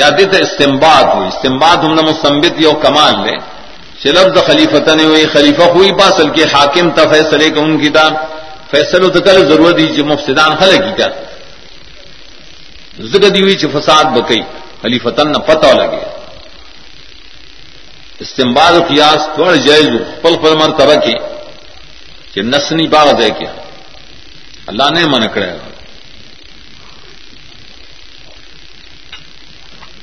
یادی 0.00 0.24
تو 0.30 0.36
استمباد 0.36 1.04
ہوئی. 1.14 1.28
استمباد 1.28 1.76
ہم 1.84 1.92
نے 1.94 2.02
مسمبت 2.10 2.54
یو 2.62 2.72
کمال 2.84 3.14
لے 3.24 3.36
لفظ 4.12 4.36
خلیفت 4.46 4.88
نے 4.96 5.04
ہوئی. 5.04 5.24
خلیفہ 5.32 5.66
ہوئی 5.74 5.90
پاسل 5.98 6.28
کے 6.36 6.44
حاکم 6.52 6.90
تا 6.96 7.02
فیصلے 7.12 7.48
کا 7.50 7.60
ان 7.60 7.78
کی 7.80 7.90
تھا 7.96 8.06
فیصلوں 8.70 9.10
تو 9.14 9.20
کل 9.20 9.44
ضرورت 9.48 9.78
ہی 9.78 10.02
مفسدان 10.02 10.52
حل 10.60 10.72
کی 10.84 10.92
کیا 10.96 11.08
زگدی 13.12 13.40
ہوئی 13.42 13.54
چ 13.60 13.64
فساد 13.72 14.04
بکئی 14.16 14.42
علی 14.84 14.98
نہ 15.24 15.38
پتہ 15.46 15.70
لگے. 15.78 16.02
استعمال 18.24 18.74
قیاس 18.88 19.22
تھوڑا 19.34 19.54
جائز 19.66 19.88
پل 20.22 20.34
پل 20.42 20.54
مرتبہ 20.56 20.94
کی۔ 21.04 21.14
کہ 22.32 22.42
نسنی 22.42 22.86
باغ 22.88 23.06
دے 23.20 23.30
کیا 23.38 23.52
اللہ 24.66 24.86
نے 24.94 25.06
من 25.06 25.28
کرے۔ 25.28 25.50
گا 25.52 25.68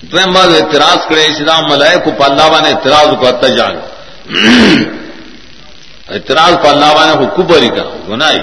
دویم 0.01 0.32
بعد 0.34 0.48
اعتراض 0.48 1.00
کرے 1.10 1.25
اسلام 1.25 1.63
ملائے 1.70 1.98
کو 2.04 2.12
پالاوا 2.12 2.60
نے 2.60 2.70
اعتراض 2.70 3.10
کو 3.20 3.28
اتا 3.28 3.48
جان۔ 3.48 3.75
اعتراض 6.10 6.54
پالاوا 6.63 7.04
نے 7.06 7.13
کو 7.20 7.25
کبری 7.36 7.70
کا 7.70 7.84
گنائی 8.10 8.40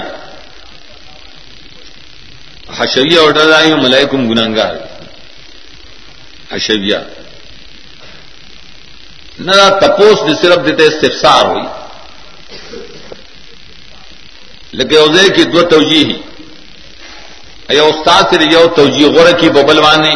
حشویہ 2.77 3.19
آڈر 3.27 3.53
آئی 3.53 3.73
ملائکم 3.73 4.21
گناگار 4.29 4.75
حشویہ 6.51 6.97
نہ 9.39 9.51
تپوس 9.81 10.23
نے 10.23 10.33
صرف 10.41 10.65
دیتے 10.65 10.85
استفسار 10.85 11.45
ہوئی۔ 11.45 11.65
لیکن 14.71 14.97
ادے 14.97 15.33
کی 15.33 15.43
دو 15.43 15.61
توجہ 15.61 16.03
ہی 16.05 16.17
یا 17.69 17.83
استاد 17.83 18.23
سے 18.29 18.37
رہی 18.37 18.67
توجہ 18.75 19.09
غور 19.15 19.31
کی 19.31 19.49
ببلوانے 19.49 20.11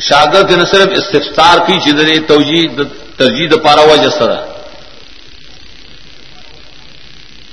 شاگرد 0.00 0.50
نے 0.50 0.64
صرف 0.64 0.88
استفسار 0.96 1.58
کی 1.66 1.80
چیزیں 1.80 2.28
توجہ 2.28 2.82
ترجیح 3.16 3.56
پارا 3.64 3.80
ہوا 3.80 3.96
جسرا 3.96 4.44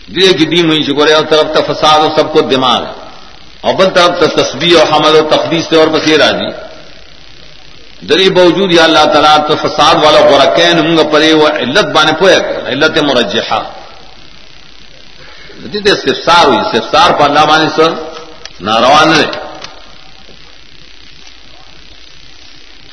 دیے 0.08 0.34
کی 0.34 0.46
دی 0.46 0.62
ہوئی 0.62 0.84
شکر 0.84 1.08
ہے 1.08 1.13
اور 1.13 1.25
طرف 1.25 1.48
تک 1.53 1.65
فساد 1.67 2.00
اور 2.00 2.12
سب 2.17 2.34
کو 2.34 2.41
دماغ 2.41 2.84
اور 3.62 3.74
بل 3.74 3.89
طرف 3.89 4.20
تک 4.20 4.36
تصویر 4.36 4.77
اور 4.77 4.88
حمل 4.88 5.15
اور 5.15 5.29
تقدیس 5.32 5.65
سے 5.70 5.75
اور 5.75 5.88
بسیر 5.88 6.22
آدمی 6.22 6.50
دری 8.01 8.29
باوجود 8.29 8.73
یا 8.73 8.83
اللہ 8.83 9.05
تعالیٰ 9.05 9.37
تو 9.47 9.67
فساد 9.67 9.95
والا 9.95 10.19
غرقین 10.19 10.79
ہوں 10.79 10.97
گا 10.97 11.03
پرے 11.11 11.33
وہ 11.33 11.47
علت 11.47 11.85
بانے 11.85 12.11
پویا 12.19 12.39
کر، 12.39 12.69
علت 12.69 13.03
مرجحہ۔ 13.03 13.59
استفسار 15.85 16.45
ہوئی 16.45 16.59
استفسار 16.59 17.11
پر 17.11 17.29
اللہ 17.29 17.45
بانے 17.45 17.69
سر 17.75 17.89
ناروان 18.61 19.13
رہے 19.13 19.45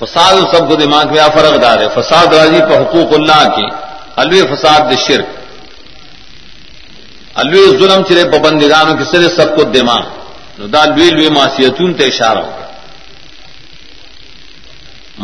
فساد 0.01 0.35
سب 0.53 0.69
کو 0.69 0.75
دماغ 0.75 1.07
میں 1.07 1.29
فرق 1.35 1.63
دار 1.63 1.79
ہے۔ 1.79 1.89
فساد 1.95 2.27
راضی 2.27 2.61
پر 2.61 2.81
حقوق 2.81 3.13
اللہ 3.13 3.57
کی۔ 3.57 3.67
الوی 4.17 4.43
فساد 4.43 4.81
دے 4.91 4.97
شرک۔ 4.97 5.27
الوی 7.35 7.77
ظلم 7.79 8.03
چرے 8.03 8.25
پابندگانوں 8.25 8.97
کے 8.97 9.05
سرے 9.05 9.29
سب 9.29 9.57
کو 9.57 9.63
دماغ۔ 9.63 10.03
دا 10.73 10.83
الوی 10.83 11.09
الوی 11.09 11.29
معصیتون 11.29 11.95
تے 11.95 12.05
اشارہ 12.05 12.39
ہو۔ 12.39 12.62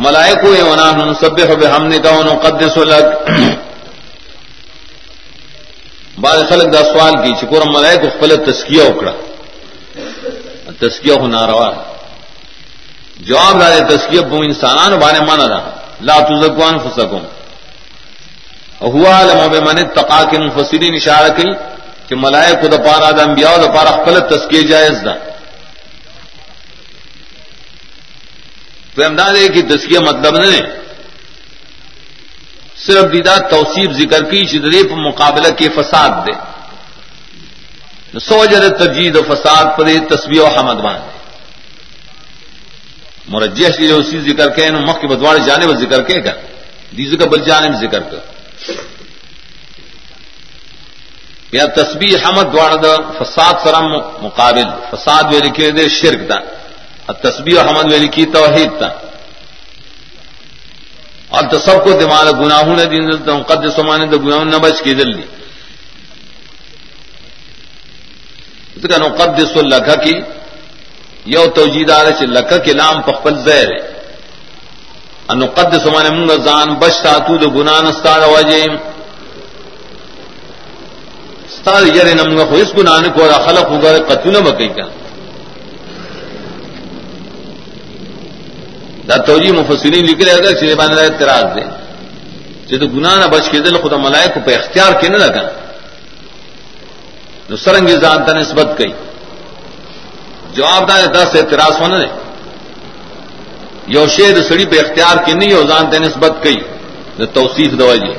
ملائکو 0.04 0.50
اے 0.52 0.62
ونا 0.62 1.12
سب 1.20 1.40
ہم 1.76 1.86
نے 1.86 1.98
کہا 1.98 2.16
انہوں 2.18 2.38
قدس 2.42 2.76
لگ 2.92 3.06
بعض 6.20 6.38
خلق 6.48 6.72
دا 6.72 6.82
سوال 6.84 7.14
کی 7.22 7.32
چکور 7.40 7.62
ملائکو 7.66 8.06
خپل 8.10 8.30
تسکیہ 8.44 8.82
اکڑا۔ 8.82 9.12
تسکیہ 10.80 11.14
ہو 11.20 11.26
ناروا۔ 11.26 11.70
جواب 13.28 13.60
دار 13.60 13.72
تسکیہ 13.88 14.20
بو 14.30 14.36
انسانان 14.42 14.92
بانے 14.98 15.20
مانا 15.20 15.46
رہا 15.48 15.70
لا 16.00 16.16
تزکوان 16.28 16.78
فسکم 16.78 17.24
ہوا 18.80 19.14
علم 19.20 19.40
بمن 19.52 19.78
تقا 19.94 20.22
کے 20.30 20.38
مفسرین 20.38 20.94
اشارہ 20.94 21.30
کی 21.36 21.48
کہ 22.08 22.14
ملائکو 22.14 22.66
دا 22.66 22.78
پارا 22.86 23.10
دا 23.10 23.22
انبیاء 23.22 23.56
دا 23.62 23.70
پارا 23.74 23.90
خپل 23.96 24.14
تسکیہ 24.30 24.62
جائز 24.68 24.96
دا 25.04 25.14
تو 28.87 28.87
امداد 29.04 29.34
ہے 29.36 29.48
کہ 29.48 29.62
تسکیہ 29.62 29.98
مطلب 29.98 30.38
نہیں 30.38 30.62
صرف 32.76 33.12
دیدا 33.12 33.38
توصیف 33.38 33.90
ذکر 33.90 34.24
کی 34.24 34.46
شدریف 34.46 34.86
مقابلہ 34.90 35.48
کے 35.56 35.68
فساد 35.68 36.08
دے۔ 36.26 36.58
سو 38.20 38.44
جر 38.44 38.68
تجید 38.68 39.16
و 39.16 39.22
فساد 39.22 39.64
پر 39.78 40.16
تصویر 40.16 40.40
و 40.40 40.46
حمد 40.46 40.74
بان 40.74 41.00
مرجح 43.28 43.68
کی 43.76 43.90
اسی 43.90 44.20
ذکر 44.20 44.48
کے 44.50 44.70
مخ 44.70 45.00
کے 45.00 45.06
بدواڑ 45.06 45.36
جانے 45.36 45.66
و 45.66 45.74
ذکر 45.74 46.02
کے 46.02 46.20
کر 46.20 46.32
دیز 46.96 47.14
کا 47.20 47.26
بل 47.26 47.44
جانے 47.44 47.68
میں 47.68 47.78
ذکر 47.78 48.00
کر۔ 48.00 48.18
یا 51.52 51.64
تصویر 51.66 52.24
حمد 52.24 52.52
دوڑ 52.52 52.74
دا 52.74 52.94
فساد 53.18 53.54
سرم 53.64 53.86
مقابل، 54.24 54.68
فساد 54.90 55.24
وے 55.32 55.38
لکھے 55.38 55.70
دے 55.70 55.88
شرک 55.88 56.28
دا۔ 56.28 56.67
تصبیح 57.12 57.60
حمد 57.60 57.92
وے 57.92 57.98
لکھی 57.98 58.26
توحید 58.26 58.70
تا۔ 58.78 58.88
اور 61.28 61.42
تو 61.50 61.58
سب 61.58 61.84
کو 61.84 61.92
دماغ 61.92 62.30
گناہوں 62.30 62.76
نے 62.76 62.84
دین 62.84 63.12
دلتا 63.12 63.32
ہوں، 63.32 63.42
قد 63.42 63.76
سمانے 63.76 64.06
تو 64.06 64.18
گناہ 64.18 64.44
نہ 64.44 64.56
بچ 64.56 64.82
کی 64.82 64.94
دل 64.94 65.16
لی 65.16 65.22
قد 69.18 69.40
سو 69.54 69.60
لکھا 69.62 69.94
کی، 69.94 70.20
یو 71.26 71.46
توجیدار 71.54 72.06
سے 72.18 72.26
لکھا 72.26 72.56
کے 72.56 72.72
نام 72.72 73.02
پخپل 73.02 73.34
زیر 73.38 73.68
ہے۔ 73.68 73.98
انو 75.28 75.46
قد 75.46 75.74
سمانے 75.84 76.10
منگا 76.10 76.34
زان 76.34 76.74
بچتا 76.74 77.18
تو 77.18 77.36
دو 77.36 77.50
گناہ 77.50 77.80
نستار 77.80 78.20
وجہ 78.28 78.64
ستار 81.50 81.82
یرے 81.82 82.14
نمگا 82.14 82.44
خو 82.44 82.54
اس 82.54 82.72
گناہ 82.78 83.00
نے 83.00 83.08
کو 83.14 83.28
خلق 83.46 83.70
ہوگا 83.70 83.90
قتل 84.08 84.32
نہ 84.32 84.38
بکئی 84.38 84.68
کا 84.68 84.82
دا 89.08 89.16
توجی 89.18 89.52
مفسرین 89.52 90.04
لکھ 90.06 90.22
رہے 90.24 90.42
گا 90.44 90.52
چیز 90.60 90.74
بان 90.76 90.92
رہے 90.94 91.04
اعتراض 91.04 91.44
دے 91.56 91.62
چیز 92.68 92.82
گناہ 92.94 93.26
بچ 93.32 93.48
کے 93.50 93.58
دل 93.60 93.76
خدا 93.82 93.96
ملائک 93.98 94.34
کو 94.34 94.40
پہ 94.46 94.54
اختیار 94.54 94.92
کے 95.00 95.08
نہ 95.08 95.16
لگا 95.16 95.44
نو 97.48 97.56
سرنگ 97.56 97.88
زان 98.00 98.24
تا 98.26 98.32
نسبت 98.34 98.76
کئی 98.78 98.92
جواب 100.54 100.88
دار 100.88 101.06
دس 101.14 101.36
اعتراض 101.36 101.80
ہونا 101.80 101.98
دے 101.98 102.08
یو 103.88 104.06
شیر 104.06 104.40
سڑی 104.48 104.64
پہ 104.70 104.78
اختیار 104.78 105.16
کی 105.24 105.32
نہیں 105.32 105.52
ہو 105.52 105.62
زان 105.68 105.84
نسبت 106.02 106.42
کئی 106.42 106.58
نو 107.18 107.26
توصیف 107.32 107.78
دو 107.78 107.94
جی 107.96 108.12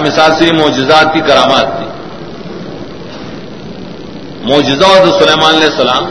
مثال 0.00 0.30
سے 0.38 0.52
معجزات 0.52 1.12
کی 1.12 1.20
کرامات 1.26 1.68
تھی 1.76 1.86
معجزہ 4.44 4.90
سلیمان 5.18 5.54
علیہ 5.54 5.66
السلام 5.66 6.04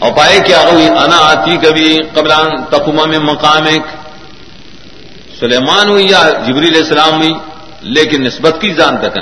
اور 0.00 0.12
پائے 0.12 0.40
کیا 0.46 0.60
ہوئی؟ 0.72 0.86
انا 0.86 1.16
آتی 1.16 1.56
کبھی 1.56 1.98
قبلان 2.14 2.64
تقما 2.70 3.04
میں 3.04 3.18
مقام 3.18 3.64
ایک۔ 3.64 3.82
سلیمان 5.40 5.88
ہوئی 5.88 6.06
یا 6.10 6.30
جبری 6.46 6.68
علیہ 6.68 6.82
السلام 6.82 7.14
ہوئی؟ 7.16 7.32
لیکن 7.80 8.22
نسبت 8.22 8.54
کی 8.60 8.74
جان 8.74 8.96
تک 8.96 9.18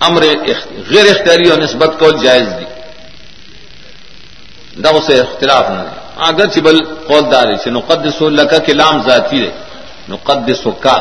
امر 0.00 0.22
غیر 0.90 1.06
اختیاری 1.10 1.50
اور 1.50 1.58
نسبت 1.58 1.90
کو 1.98 2.10
جائز 2.10 2.48
دی۔ 2.48 2.64
دو 4.82 5.00
سے 5.06 5.20
اختلاف 5.20 5.64
نہ 5.70 5.82
اگر 6.16 6.46
چبل 6.46 6.78
قول 6.84 7.24
دار 7.32 7.56
سے 7.64 7.70
نقدس 7.70 8.22
اللہ 8.22 8.42
کا 8.42 8.58
کلام 8.58 9.02
ذاتی 9.02 9.40
رہے 9.42 9.52
نقدس 10.08 10.66
کا۔ 10.80 10.96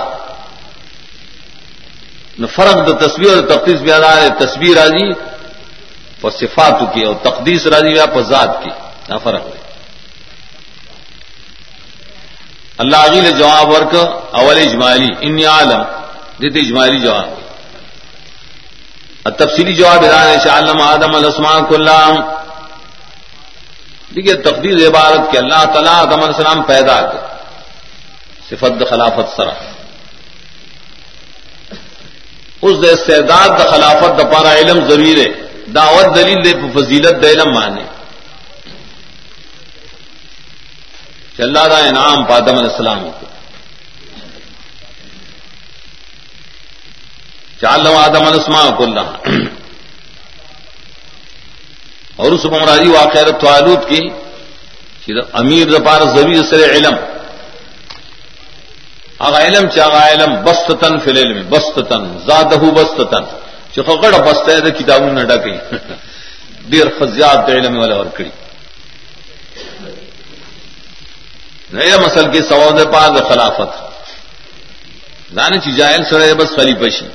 نو 2.39 2.47
فرق 2.47 2.87
دو 2.87 2.93
تصویر 2.93 3.33
اور 3.33 3.43
تفتیش 3.43 3.79
بھی 3.79 3.91
آ 3.91 4.15
ہے 4.15 4.29
تصویر 4.39 4.77
آجی 6.23 6.37
صفات 6.37 6.79
کی 6.93 7.03
اور 7.03 7.15
تقدیس 7.23 7.65
راضی 7.67 7.93
یا 7.95 8.05
ذات 8.19 8.63
کی 8.63 8.69
نہ 9.09 9.17
فرق 9.23 9.45
ہے 9.45 9.61
اللہ 12.77 12.97
علی 12.97 13.21
نے 13.21 13.31
جواب 13.31 13.69
ورک 13.69 13.95
اول 14.31 14.57
اجمالی 14.57 15.09
ان 15.21 15.37
عالم. 15.47 15.83
دیتے 16.41 16.59
اجمالی 16.59 16.99
جواب 16.99 17.27
تفصیلی 19.37 19.73
جواب 19.73 20.03
اران 20.03 20.39
شاہ 20.43 20.57
علم 20.57 20.81
آدم 20.81 21.15
السمان 21.15 21.65
کو 21.65 21.75
اللہ 21.75 22.07
دیکھیے 24.15 24.35
تقدیر 24.35 24.87
عبارت 24.87 25.31
کے 25.31 25.37
اللہ 25.37 25.63
تعالیٰ 25.73 25.93
آدم 25.93 26.13
علیہ 26.13 26.35
السلام 26.35 26.63
پیدا 26.63 26.97
کر 27.01 27.21
صفت 28.49 28.89
خلافت 28.89 29.35
سرا 29.35 29.53
اس 32.61 32.75
استعداد 32.91 33.59
خلافت 33.69 34.19
دپارا 34.19 34.53
علم 34.55 34.85
ضرور 34.89 35.17
ہے 35.17 35.42
دعوت 35.67 36.15
دلیل 36.15 36.45
دے 36.45 36.53
فضیلت 36.73 37.21
دے، 37.21 37.29
علم 37.29 37.51
مانے۔ 37.53 37.83
چل 41.37 41.55
دا 41.55 41.61
انعام 41.61 42.25
پادم 42.25 42.57
علیہ 42.57 42.71
السلام 42.71 43.03
کو 43.03 43.25
چال 47.61 47.87
آدم 47.87 48.25
السلام 48.25 48.75
کو 48.75 48.83
اللہ۔ 48.83 49.17
اور 52.15 52.31
اس 52.31 52.45
ممراجی 52.45 52.89
واقع 52.89 53.19
توالود 53.39 53.89
کی 53.89 54.09
امیر 55.33 55.69
زپار 55.69 56.01
زبیر 56.01 56.43
سر 56.43 56.71
علم۔ 56.71 56.95
آگا 59.19 59.39
علم 59.39 59.69
چاگا 59.69 60.07
علم 60.07 60.43
بستتن 60.43 60.99
فی 60.99 61.09
العلم 61.11 61.49
بستتن 61.49 62.17
زادہ 62.27 62.55
بستتن 62.55 63.42
چې 63.73 63.81
چکڑ 63.81 64.11
بستا 64.25 64.51
ہے 64.53 64.71
کتابوں 64.79 65.11
نہ 65.13 65.23
ڈکی 65.29 65.57
دیر 66.71 66.87
فضیات 66.97 67.49
علم 67.49 67.77
والا 67.79 67.95
اور 67.95 68.05
کڑی 68.17 68.29
نیا 71.73 71.97
مسل 71.97 72.25
کے 72.31 72.41
سواد 72.49 72.79
پاک 72.93 73.17
خلافت. 73.29 73.71
دانے 75.35 75.57
چی 75.63 75.71
جائل 75.77 76.03
سڑے 76.09 76.33
بس 76.39 76.49
خلی 76.55 76.73
پشی 76.81 77.07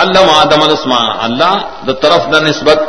علم 0.00 0.30
آدم 0.30 0.62
الاسماء 0.62 1.06
اللہ 1.26 1.54
دا 1.86 1.92
طرف 2.02 2.32
دا 2.32 2.40
نسبت 2.40 2.80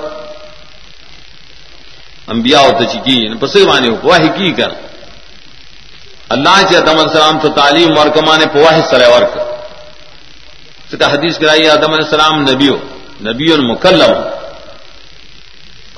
انبیاء 2.33 2.61
ہوتا 2.63 2.85
چکی 2.93 3.15
یعنی 3.23 3.37
پسے 3.41 3.63
مانے 3.67 3.89
واہ 4.03 4.23
کی 4.37 4.51
کر. 4.57 4.71
اللہ 6.35 6.61
چی 6.69 6.75
آدم 6.75 6.99
السلام 6.99 7.39
تو 7.41 7.49
تعلیم 7.61 7.97
ورکمانے 7.97 8.45
پواہ 8.53 8.79
سرے 8.89 9.07
ورک. 9.13 9.33
کا 10.99 11.11
حدیث 11.13 11.37
کرائی 11.39 11.67
آدم 11.69 11.91
علیہ 11.93 12.05
السلام 12.05 12.35
نبیو 12.49 12.75
نبی 13.27 13.51
المکلم. 13.53 14.13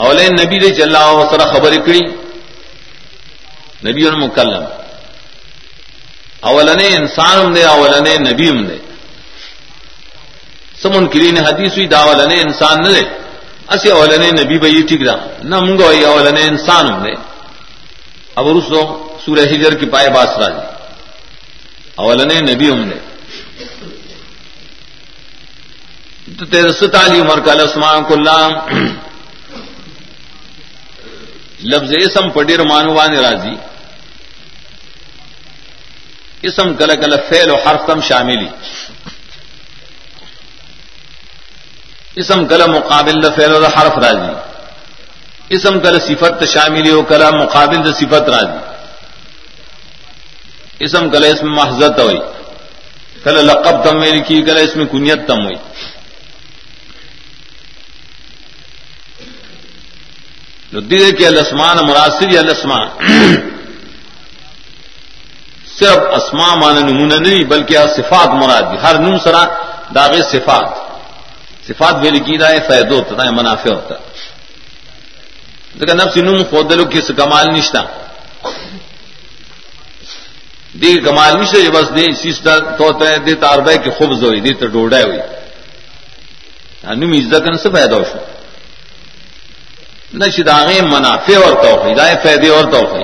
اولین 0.05 0.31
نبی 0.41 0.57
دے 0.59 0.69
چل 0.77 0.95
رہا 0.95 1.27
سر 1.31 1.41
خبر 1.53 1.71
کری 1.85 2.03
نبی 3.87 4.07
المکلم. 4.07 4.63
اولن 6.49 6.79
انسان 6.85 7.35
ہم 7.39 7.53
دے 7.53 7.63
اولن 7.63 8.07
نبی 8.23 8.49
ہم 8.49 8.65
دے 8.67 8.77
سمن 10.81 11.07
کری 11.13 11.29
نے 11.31 11.41
حدیث 11.47 11.71
ہوئی 11.77 11.87
دا 11.93 11.99
اولن 12.07 12.31
انسان 12.45 12.81
نہ 12.83 12.89
دے 12.95 13.03
اسی 13.73 13.89
اولن 13.99 14.23
نبی 14.41 14.57
بھائی 14.63 14.81
ٹھیک 14.89 15.01
رہا 15.07 15.17
نہ 15.49 15.59
منگو 15.65 15.87
اولن 16.13 16.37
انسان 16.49 16.83
ہم 16.91 17.03
دے 17.03 17.13
اب 18.35 18.45
رسو 18.57 18.81
سورہ 19.23 19.45
ہجر 19.53 19.73
کی 19.79 19.85
پائے 19.93 20.09
باس 20.15 20.37
راجی 20.41 20.65
اولن 22.03 22.31
نبی 22.49 22.69
ہم 22.71 22.81
دے 22.89 22.99
تیرے 26.39 26.73
ستالی 26.73 27.19
عمر 27.19 27.39
کا 27.39 27.53
لسمان 27.53 28.03
کو 28.03 28.15
لفظ 31.63 31.93
اسم 31.97 32.29
پڈیر 32.29 32.59
مانوان 32.63 33.15
راضی۔ 33.15 33.55
اسم 36.41 36.73
کل 36.73 36.95
کل 36.95 37.15
فیل 37.29 37.49
و 37.49 37.55
حرف 37.55 37.81
تم 37.87 38.01
شاملی۔ 38.01 38.47
اسم 42.15 42.47
کل 42.47 42.71
مقابل 42.71 43.21
فیل 43.35 43.51
و 43.51 43.65
حرف 43.65 43.97
راضی۔ 43.97 44.33
اسم 45.49 45.79
کل 45.79 45.99
صفت 45.99 46.47
شاملی 46.47 46.91
ہو 46.91 47.01
کلا 47.01 47.29
مقابل 47.29 47.93
صفت 47.93 48.29
راضی۔ 48.29 48.59
اسم 50.79 51.09
کل 51.09 51.23
اس 51.23 51.43
میں 51.43 51.51
محضت 51.51 51.99
ہوئی۔ 51.99 52.19
کل 53.23 53.45
لقب 53.45 53.83
تم 53.83 53.99
میری 53.99 54.21
کی 54.21 54.41
کل 54.41 54.57
اس 54.57 54.75
میں 54.75 54.85
کنیت 54.85 55.27
تم 55.27 55.43
ہوئی۔ 55.43 55.72
نو 60.73 60.79
دل 60.81 61.15
کے 61.17 61.25
السمان 61.27 61.77
مراسر 61.87 62.37
السمان 62.37 62.87
صرف 65.73 65.99
اسما 66.13 66.53
مان 66.55 66.75
نمونہ 66.85 67.17
نہیں 67.17 67.43
بلکہ 67.43 67.85
صفات 67.95 68.29
مراد 68.33 68.63
دی 68.71 68.77
ہر 68.83 68.95
نم 68.99 69.17
سرا 69.17 69.43
داغ 69.95 70.13
صفات. 70.31 70.67
صفات 71.67 71.95
بھی 71.95 72.09
لکھی 72.09 72.37
رہا 72.37 72.49
ہے 72.49 72.59
فائد 72.67 72.91
ہوتا 72.91 73.23
ہے 73.25 73.31
منافع 73.31 73.69
ہوتا 73.69 73.95
دیکھا 75.79 75.93
نفس 75.95 76.17
نم 76.17 76.41
خودلو 76.49 76.85
کس 76.91 77.11
کمال 77.17 77.47
نشتا 77.53 77.81
دی 80.73 80.91
کمال 81.05 81.31
نشتا 81.39 81.57
یہ 81.59 81.69
بس 81.69 81.87
دے 81.95 82.05
اسی 82.09 82.31
تو 82.77 82.91
دے 83.25 83.33
تاربے 83.41 83.77
کے 83.83 83.89
خوبز 83.97 84.23
ہوئی 84.23 84.39
دی 84.41 84.53
تو 84.59 84.67
ڈوڑا 84.67 85.01
ہوئی 85.01 85.21
نم 86.95 87.11
عزت 87.13 87.43
سے 87.63 87.69
فائدہ 87.69 87.95
ہو 87.95 88.03
نہ 90.13 90.25
شداغے 90.35 90.81
منافع 90.81 91.37
اور 91.43 91.53
توفی 91.63 91.93
دائیں 91.95 92.15
فائدے 92.23 92.49
اور 92.49 92.65
توفی 92.71 93.03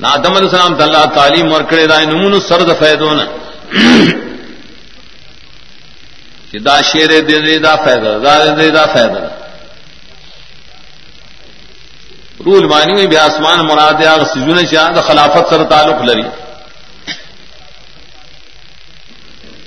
نہ 0.00 0.06
آدم 0.06 0.36
علیہ 0.36 0.48
السلام 0.48 0.74
اللہ 0.82 1.04
تعلیم 1.14 1.52
اور 1.52 1.62
کڑے 1.70 1.86
دائیں 1.86 2.06
نمون 2.06 2.40
سرد 2.48 2.70
فیدو 2.78 3.14
نا 3.14 3.24
دا 6.64 6.80
شیر 6.82 7.10
دے 7.28 7.38
دے 7.46 7.58
دا 7.58 7.74
فائدہ، 7.76 8.10
دا 8.24 8.34
دے 8.56 8.70
دا 8.70 8.84
فائدہ. 8.92 9.20
رول 12.46 12.66
مانی 12.66 12.92
ہوئی 12.92 13.06
بھی 13.06 13.16
آسمان 13.16 13.58
مراد 13.66 14.04
آگ 14.06 14.22
سجون 14.32 14.66
چاہ 14.66 14.92
دا 14.94 15.00
خلافت 15.00 15.50
سر 15.50 15.64
تعلق 15.70 16.02
لری. 16.04 16.22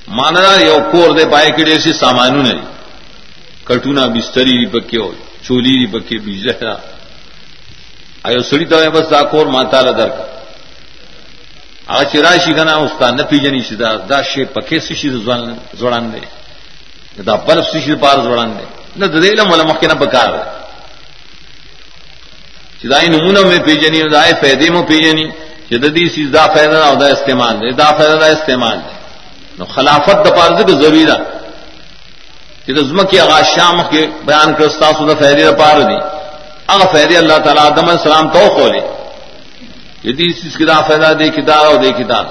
مانا 0.07 0.55
یو 0.61 0.79
کور 0.91 1.09
دے 1.17 1.25
پائے 1.31 1.49
کڑے 1.57 1.77
سی 1.83 1.93
سامانو 1.93 2.41
نہیں 2.41 2.61
کٹونا 3.67 4.05
بستری 4.13 4.65
پکے 4.73 4.97
ہو 4.97 5.11
چولی 5.45 5.85
پکے 5.93 6.17
بیج 6.25 6.47
آئے 8.25 8.39
سڑی 8.49 8.65
تو 8.65 8.77
بس 8.93 9.05
دا 9.11 9.21
کور 9.31 9.45
ماتا 9.55 9.81
لدر 9.81 10.09
کا 10.17 10.25
آ 11.95 12.03
چراشی 12.11 12.53
کا 12.57 12.63
نا 12.63 12.75
اس 12.83 12.93
کا 12.99 13.07
نہ 13.17 13.23
پیجنی 13.29 13.61
سیدا 13.67 13.89
دا 14.09 14.21
شے 14.29 14.43
پکے 14.55 14.79
سشی 14.87 15.09
زوڑان 15.79 16.05
دے۔ 16.13 16.21
دا 17.27 17.35
برف 17.45 17.65
سشی 17.71 17.95
پار 18.03 18.17
زوڑان 18.25 18.49
دے۔ 18.57 18.65
نہ 18.99 19.05
دے 19.13 19.29
ملا 19.49 19.63
مکے 19.69 19.87
نہ 19.87 19.95
بکار 20.03 20.31
چدائی 22.79 23.07
نمونہ 23.13 23.41
میں 23.49 23.59
پیجنی 23.65 23.99
دائے 24.13 24.33
فائدے 24.41 24.69
میں 24.73 24.83
پیجنی۔ 24.89 25.25
جدی 25.69 26.05
سی 26.13 26.21
دا 26.35 26.45
فائدہ 26.53 26.77
دا 27.01 27.07
استعمال 27.15 27.55
دے۔ 27.61 27.71
دا 27.81 27.87
فائدہ 27.97 28.15
دا 28.23 28.27
استعمال 28.37 28.77
دے۔ 28.85 28.93
نو 29.57 29.65
خلافت 29.75 30.17
دا 30.25 30.31
پار 30.37 30.49
دے 30.57 30.73
ضروری 30.81 31.05
دا 32.67 32.73
کہ 32.73 32.79
رزم 32.79 32.99
کی 33.07 33.19
آغاز 33.19 33.45
شام 33.55 33.77
کے 33.89 34.05
بیان 34.25 34.53
کرستا 34.53 34.91
سو 34.97 35.05
فہری 35.19 35.43
پار 35.57 35.79
دی 35.89 35.97
اگ 36.67 36.81
فہری 36.93 37.15
اللہ 37.17 37.37
تعالیٰ 37.43 37.63
آدم 37.65 37.89
السلام 37.89 38.27
تو 38.29 38.39
کھولے 38.55 38.81
یدی 40.03 40.25
اس 40.31 40.57
کتاب 40.57 40.87
فائدہ 40.87 41.11
دے 41.19 41.29
کتاب 41.37 41.65
اور 41.65 41.77
دے 41.83 41.91
کتاب 41.99 42.25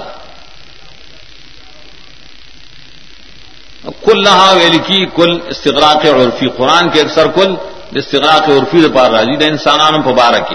کل 4.05 4.23
نہا 4.23 4.51
ویل 4.51 4.77
کی 4.87 5.05
کل 5.15 5.31
استغراق 5.49 6.05
عرفی. 6.05 6.47
قرآن 6.57 6.89
کے 6.89 7.01
اکثر 7.01 7.27
کل 7.35 7.55
استغراق 7.99 8.49
عرفی 8.49 8.87
پار 8.93 9.09
راضی 9.11 9.35
دا 9.41 9.45
انسانان 9.45 9.93
مبارک 10.05 10.53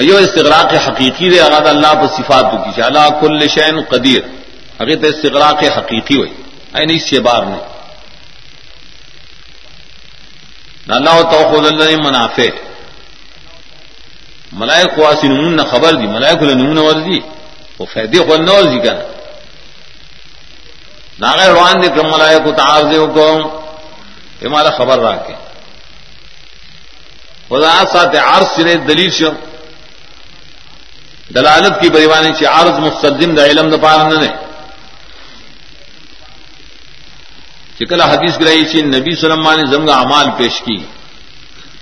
ایو 0.00 0.16
استغراق 0.16 0.72
حقیقی 0.86 1.30
دے 1.30 1.40
اغاد 1.40 1.66
اللہ 1.74 1.92
پر 2.00 2.08
صفات 2.16 2.46
کی 2.64 2.82
اللہ 2.82 3.08
کل 3.20 3.46
شین 3.48 3.80
قدیر. 3.90 4.22
اگر 4.78 4.96
تو 4.96 5.06
استغراق 5.06 5.78
حقیقی 5.78 6.16
ہوئی۔ 6.16 6.30
یعنی 6.30 6.78
اے 6.78 6.84
نہیں 6.84 6.98
سے 6.98 7.20
بار 7.20 7.42
نے 7.42 7.74
اللہ 10.88 11.22
تو 11.22 11.48
خود 11.50 11.66
اللہ 11.66 11.84
نے 11.84 11.96
منافع۔ 11.96 12.48
ملائک 14.52 14.96
خواسی 14.96 15.28
نمون 15.28 15.56
نہ 15.56 15.62
خبر 15.62 15.92
دی 15.92 16.06
ملائک 16.06 16.42
نمون 16.42 16.78
ور 16.78 16.94
دی۔ 16.94 17.20
وہ 17.78 17.86
فیدے 17.92 18.18
خود 18.18 18.40
نہ 18.40 18.50
ور 18.50 18.64
ورزی 18.64 18.78
کا 18.78 18.94
ناغیر 21.18 21.50
روان 21.50 21.82
دے 21.82 21.88
کر 21.88 22.04
ملائک 22.04 22.42
اتار 22.46 22.82
دے 22.82 22.98
کو 23.14 23.60
ہمارا 24.42 24.70
خبر 24.70 24.98
رہا 24.98 25.16
کے 25.16 25.34
خدا 27.48 27.84
ساتھ 27.92 28.16
عرض 28.16 28.46
سرے 28.56 28.74
دلیل 28.74 29.10
شو۔ 29.10 29.30
دلالت 31.34 31.80
کی 31.80 31.88
بریوانی 31.88 32.34
سے 32.38 32.46
عرض 32.46 32.78
مستلزم 32.78 33.34
دا 33.34 33.44
علم 33.44 33.70
دا 33.70 33.76
پارن 33.76 34.20
نے 34.20 34.28
چکل 37.78 38.00
حدیث 38.00 38.34
گرائی 38.40 38.64
چی 38.64 38.82
نبی 38.82 39.16
سلم 39.16 39.50
نے 39.50 39.64
زمگ 39.70 39.88
اعمال 39.88 40.28
پیش 40.36 40.60
کی 40.60 40.76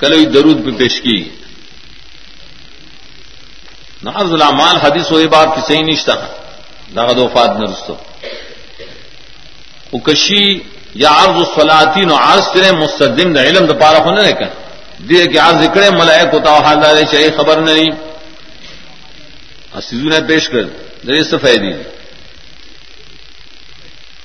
کل 0.01 0.35
درود 0.35 0.59
پہ 0.65 0.71
پیش 0.79 1.01
کی۔ 1.01 1.19
ناز 4.05 4.33
العمال 4.33 4.77
حدیث 4.77 5.11
ہوئے 5.11 5.27
بات 5.27 5.49
کی 5.55 5.61
صحیح 5.67 5.85
نشتا۔ 5.85 6.15
داغد 6.97 7.19
وفات 7.19 7.51
نرستو۔ 7.61 7.95
کشی 10.07 10.47
یا 10.95 11.11
عرض 11.11 11.37
الصلاتی 11.37 12.01
نو 12.01 12.17
عرض 12.17 12.47
کرے 12.55 12.73
مستدم 12.73 13.33
دا 13.33 13.43
علم 13.43 13.65
دا 13.67 13.75
پارا 13.75 13.99
ہونے 13.99 14.23
لے 14.23 14.33
کر 14.33 14.51
دیر 15.09 15.27
کہ 15.33 15.39
عرض 15.41 15.69
کرے 15.75 15.91
ملائک 15.91 16.29
ہوتا 16.35 16.59
حال 16.59 16.83
دارے 16.83 17.05
چاہیے 17.13 17.31
خبر 17.37 17.57
نہیں 17.61 17.91
سیزو 19.83 20.09
نے 20.09 20.21
پیش 20.29 20.49
کر، 20.49 20.65
دیر 21.07 21.23
سفیدی 21.23 21.73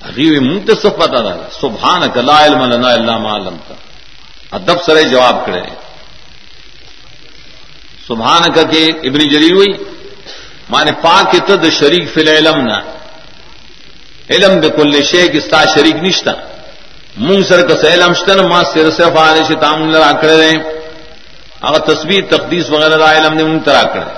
غیب 0.01 0.41
منہ 0.41 0.73
سب 0.81 0.97
پتا 0.97 1.21
تھا 1.21 1.35
سبحان 1.59 2.01
لا 2.25 2.37
علم 2.45 2.63
لنا 2.71 2.89
الا 2.89 3.17
ما 3.17 3.35
علمتا 3.35 3.73
ادب 4.57 4.83
سرے 4.85 5.03
جواب 5.09 5.45
کرے. 5.45 5.61
سبحان 8.07 8.43
کا 8.55 8.63
کہ 8.71 8.81
ابن 9.07 9.19
جری 9.29 9.51
ہوئی 9.53 9.71
مانے 10.69 10.91
پاک 11.01 11.35
تد 11.47 11.65
شریک 11.79 12.05
فی 12.13 12.21
العلم 12.21 12.57
نہ 12.67 12.77
علم 14.33 14.59
بے 14.61 14.69
کل 14.75 15.01
شے 15.09 15.27
کی 15.31 15.39
ستا 15.39 15.63
شریک 15.73 15.97
نشتا. 16.03 16.33
منگ 17.17 17.41
سر 17.49 17.61
کا 17.67 17.75
علم 17.93 18.13
شتن 18.13 18.39
ما 18.49 18.61
سر 18.73 18.89
سے 18.97 19.05
فارے 19.13 19.43
سے 19.47 19.55
تام 19.61 19.89
لڑا 19.89 20.11
کرے 20.21 20.35
رہے 20.37 20.55
اگر 21.67 21.79
تصویر، 21.85 22.23
تقدیس 22.29 22.69
وغیرہ 22.69 22.97
را 23.01 23.09
علم 23.17 23.33
نے 23.33 23.43
من 23.43 23.59
ترا 23.65 23.83
کرے. 23.93 24.11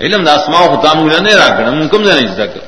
علم 0.00 0.24
دا 0.24 0.32
اسماء 0.34 0.64
و 0.68 0.80
تام 0.82 1.06
نے 1.06 1.34
را 1.34 1.48
کرے 1.56 1.70
من 1.70 1.88
کم 1.88 2.02
نہیں 2.02 2.34
ذکر 2.36 2.65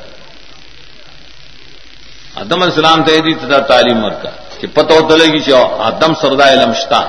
آدم 2.40 2.62
السلام 2.62 3.04
ته 3.04 3.20
دې 3.20 3.34
ته 3.40 3.58
تعلیم 3.58 4.04
ورکا 4.04 4.30
چې 4.60 4.66
پته 4.74 4.94
وته 4.94 5.16
لګي 5.16 5.40
چې 5.46 5.52
آدم 5.78 6.14
سردا 6.14 6.48
علم 6.48 6.72
شتا۔ 6.72 7.00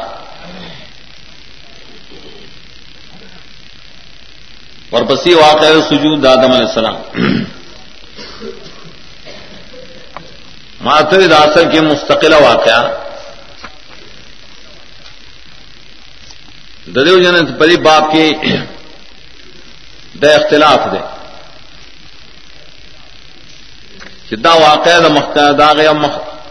ورپسې 4.92 5.34
واقع 5.36 5.66
سجود 5.90 6.26
آدم 6.26 6.52
علیہ 6.52 6.68
السلام۔ 6.68 6.96
ماتوی 10.82 11.28
داسر 11.28 11.72
کے 11.72 11.82
مستقل 11.82 12.34
واقعہ۔ 12.34 12.82
ددیو 16.96 17.20
جن 17.20 17.54
پری 17.54 17.78
باپ 17.78 18.12
کے 18.12 18.32
د 20.22 20.24
اختلاف 20.24 20.80
دے۔ 20.92 21.19
دا 24.32 24.54
واقع 24.54 25.00
دا 25.00 25.08
مخ 25.08 25.38
دا 25.58 25.72
غیا 25.74 25.92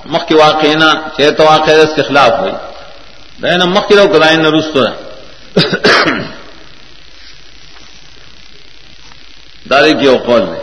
مخ 0.05 0.23
کی 0.29 0.35
واقع 0.35 0.73
نہ 0.75 0.91
چے 1.17 1.31
تو 1.31 1.43
واقع 1.45 1.73
استخلاف 1.83 2.33
ہوئی. 2.41 2.53
دا 3.43 3.67
مخ 3.67 3.85
کی 3.88 3.95
لو 3.95 4.07
رو 4.07 4.12
کدائن 4.12 4.41
رستو 4.47 4.81
دارے 9.71 9.93
کی 10.01 10.07
اوقول 10.07 10.43
نے 10.43 10.59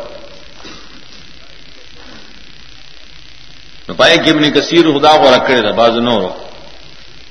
پائے 3.97 4.15
کہ 4.17 4.29
ابن 4.29 4.43
کثیر 4.51 4.85
خدا 4.93 5.13
کو 5.17 5.27
رکھے 5.35 5.61
دا 5.61 5.71
باز 5.71 5.93
نو 5.97 6.15
رو 6.21 6.31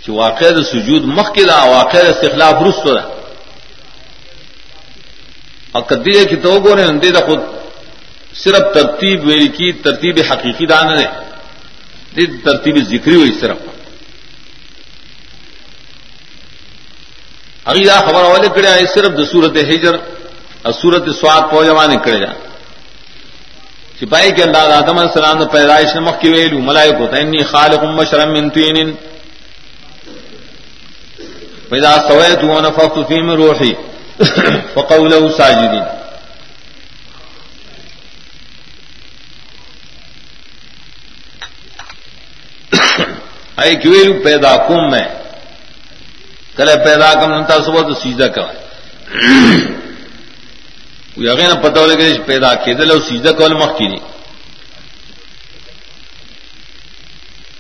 کہ 0.03 0.11
واقع 0.13 0.47
سجود 0.73 1.03
مخ 1.17 1.29
کی 1.35 1.45
دا 1.45 1.57
واقع 1.67 2.01
استخلاف 2.09 2.55
رستو 2.63 2.91
دا 2.95 3.05
اور 5.73 5.83
کدی 5.83 6.25
کی 6.25 6.37
تو 6.37 6.53
گو 6.61 6.75
نے 6.75 7.11
دا 7.11 7.23
خود 7.27 7.41
صرف 8.43 8.63
ترتیب 8.75 9.27
ویری 9.27 9.49
کی، 9.57 9.73
ترتیب 9.85 10.19
حقیقی 10.31 10.67
دان 10.67 10.87
نے 10.95 11.07
ترتیب 12.45 12.77
ذکری 12.91 13.15
ہوئی 13.15 13.33
صرف۔ 13.41 13.59
اگی 17.65 17.85
دا 17.85 18.01
خبر 18.07 18.25
والے 18.25 18.49
کڑے 18.55 18.69
آئے، 18.69 18.85
صرف 18.95 19.11
د 19.19 19.21
سورت 19.33 19.57
ہجر، 19.71 19.95
اور 20.65 20.73
سورت 20.81 21.05
سواد 21.21 21.43
پو 21.51 21.65
جمانے 21.65 21.97
کڑے 22.05 22.19
جا۔ 22.19 22.33
سپاہی 23.99 24.31
کے 24.37 24.43
اللہ 24.43 24.59
آدم 24.75 24.97
علیہ 24.99 25.11
السلام 25.11 25.39
نے 25.39 25.47
پیدائش 25.53 25.95
نمک 25.97 26.21
کی 26.21 26.29
ویلو 26.33 26.59
ملائے 26.69 26.91
کو 26.99 27.07
تینی 27.15 27.43
خالق 27.51 27.83
مشرم 27.99 28.33
من 28.33 28.49
تین 28.51 28.93
پیدا 31.69 31.93
سوئے 32.09 32.35
تو 32.41 32.61
نفخت 32.61 32.97
فی 33.09 33.21
من 33.23 33.37
روحی 33.43 33.73
فقولہ 34.75 35.21
ساجدین 35.37 35.94
اے 43.65 43.75
کیویلو 43.83 44.15
پیدا 44.25 44.57
کم 44.57 44.91
میں 44.91 45.05
کلے 46.57 46.77
پیدا 46.85 47.13
کوم 47.15 47.31
کم 47.31 47.41
نتا 47.41 47.57
صبح 47.65 47.83
تو 47.89 47.95
سیدھا 48.03 48.27
کا 48.27 48.47
اگے 51.31 51.47
نہ 51.49 51.55
پتہ 51.63 51.81
لگے 51.81 52.09
پیدا 52.27 52.55
کے 52.55 52.75
دل 52.75 52.91
سیدھا 53.09 53.33
کول 53.39 53.55
مخ 53.55 53.79
کی 53.79 53.89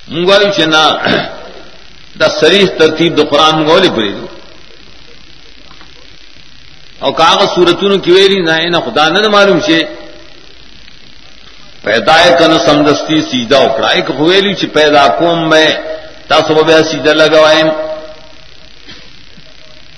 منگوالو 0.08 0.50
چنا 0.56 0.84
دا 2.20 2.28
سریح 2.40 2.66
ترتیب 2.78 3.16
دو 3.16 3.22
قرآن 3.30 3.54
منگولی 3.58 3.90
پڑے 3.96 4.12
دو۔ 4.12 4.26
اور 6.98 7.12
کاغذ 7.12 7.48
سورتوں 7.54 7.98
کی 8.04 8.10
ویری 8.12 8.40
نہ 8.44 8.78
خدا 8.86 9.08
نہ 9.08 9.28
معلوم 9.28 9.60
سے 9.60 9.78
پیدا 11.82 12.16
کن 12.38 12.58
سمدستی 12.66 13.20
سیدھا 13.30 13.58
اکڑا۔ 13.58 13.88
ایک 13.88 14.10
ہویلی 14.18 14.54
چ 14.54 14.64
پیدا 14.72 15.06
کوم 15.18 15.48
میں 15.50 15.68
تاسو 16.28 16.54
به 16.56 16.82
سیدھا 16.82 17.12
لگوائیں 17.14 17.64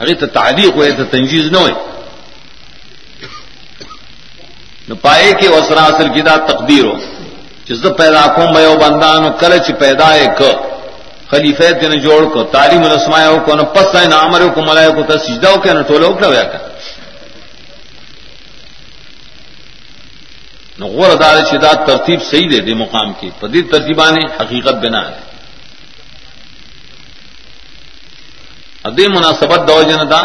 ارے 0.01 0.15
تو 0.15 0.27
تعلیق 0.29 0.77
ہوئے 0.77 0.91
تو 0.93 1.05
تنجیز 1.11 1.51
نہ 1.53 1.59
ہوئے 1.59 1.75
نو 4.89 4.95
پائے 5.03 5.33
کہ 5.41 5.49
وسرا 5.49 5.85
اصل 5.85 6.09
کی 6.15 6.23
دا 6.23 6.37
تقدیر 6.47 6.85
ہو 6.85 6.95
جس 7.67 7.83
پیدا 7.99 8.27
کوم 8.35 8.53
میں 8.55 8.67
بندان 8.81 9.23
کل 9.41 9.59
چ 9.59 9.71
پیدا 9.79 10.09
ایک 10.15 10.43
خلیفہ 11.31 11.71
تین 11.81 11.99
جوڑ 12.01 12.23
کو 12.33 12.43
تعلیم 12.53 12.83
الاسماء 12.85 13.25
کو 13.45 13.55
نہ 13.55 13.63
پس 13.75 13.95
نہ 14.05 14.15
امر 14.17 14.47
کو 14.55 14.63
ملائے 14.63 14.91
کو 14.97 15.03
تے 15.05 15.19
سجدہ 15.19 15.49
ہو 15.49 15.61
کے 15.63 15.73
نہ 15.73 15.83
ٹولو 15.89 16.13
کھڑا 16.13 16.29
ہوا 16.29 16.43
کر 16.43 16.65
نو 20.79 20.87
غور 20.89 21.11
ادار 21.11 21.37
ترتیب 21.87 22.23
صحیح 22.23 22.49
دے 22.51 22.61
دے 22.61 22.75
مقام 22.77 23.13
کی 23.21 23.31
پدید 23.41 23.71
ترتیبان 23.73 24.19
حقیقت 24.41 24.85
بنا 24.85 25.01
ہے 25.09 25.26
ادے 28.87 29.09
مناسبت 29.09 29.69
دو 29.69 29.83
جنتا 29.83 30.23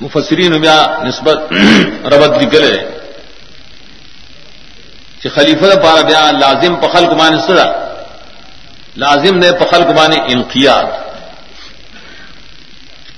مفسرین 0.00 0.52
بیا 0.60 0.78
نسبت 1.04 1.38
ربت 2.12 2.42
نکل 2.42 2.62
ہے 2.62 2.98
کہ 5.20 5.28
خلیفہ 5.34 5.76
پارا 5.82 6.00
بیا 6.00 6.30
لازم 6.30 6.74
پخل 6.76 7.04
کمان 7.06 7.40
سرا۔ 7.46 7.66
لازم 8.96 9.38
نے 9.38 9.52
پخل 9.52 9.82
کمان 9.82 10.12
انقیاد۔ 10.28 10.84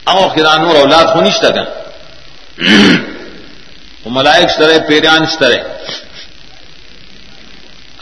او 0.04 0.28
خران 0.28 0.60
اور 0.66 0.74
اولاد 0.74 1.04
ہونیشتا 1.04 1.50
کا 1.50 1.64
ملائک 4.06 4.48
شرح 4.56 4.78
پیریان 4.88 5.26
شرح 5.26 5.56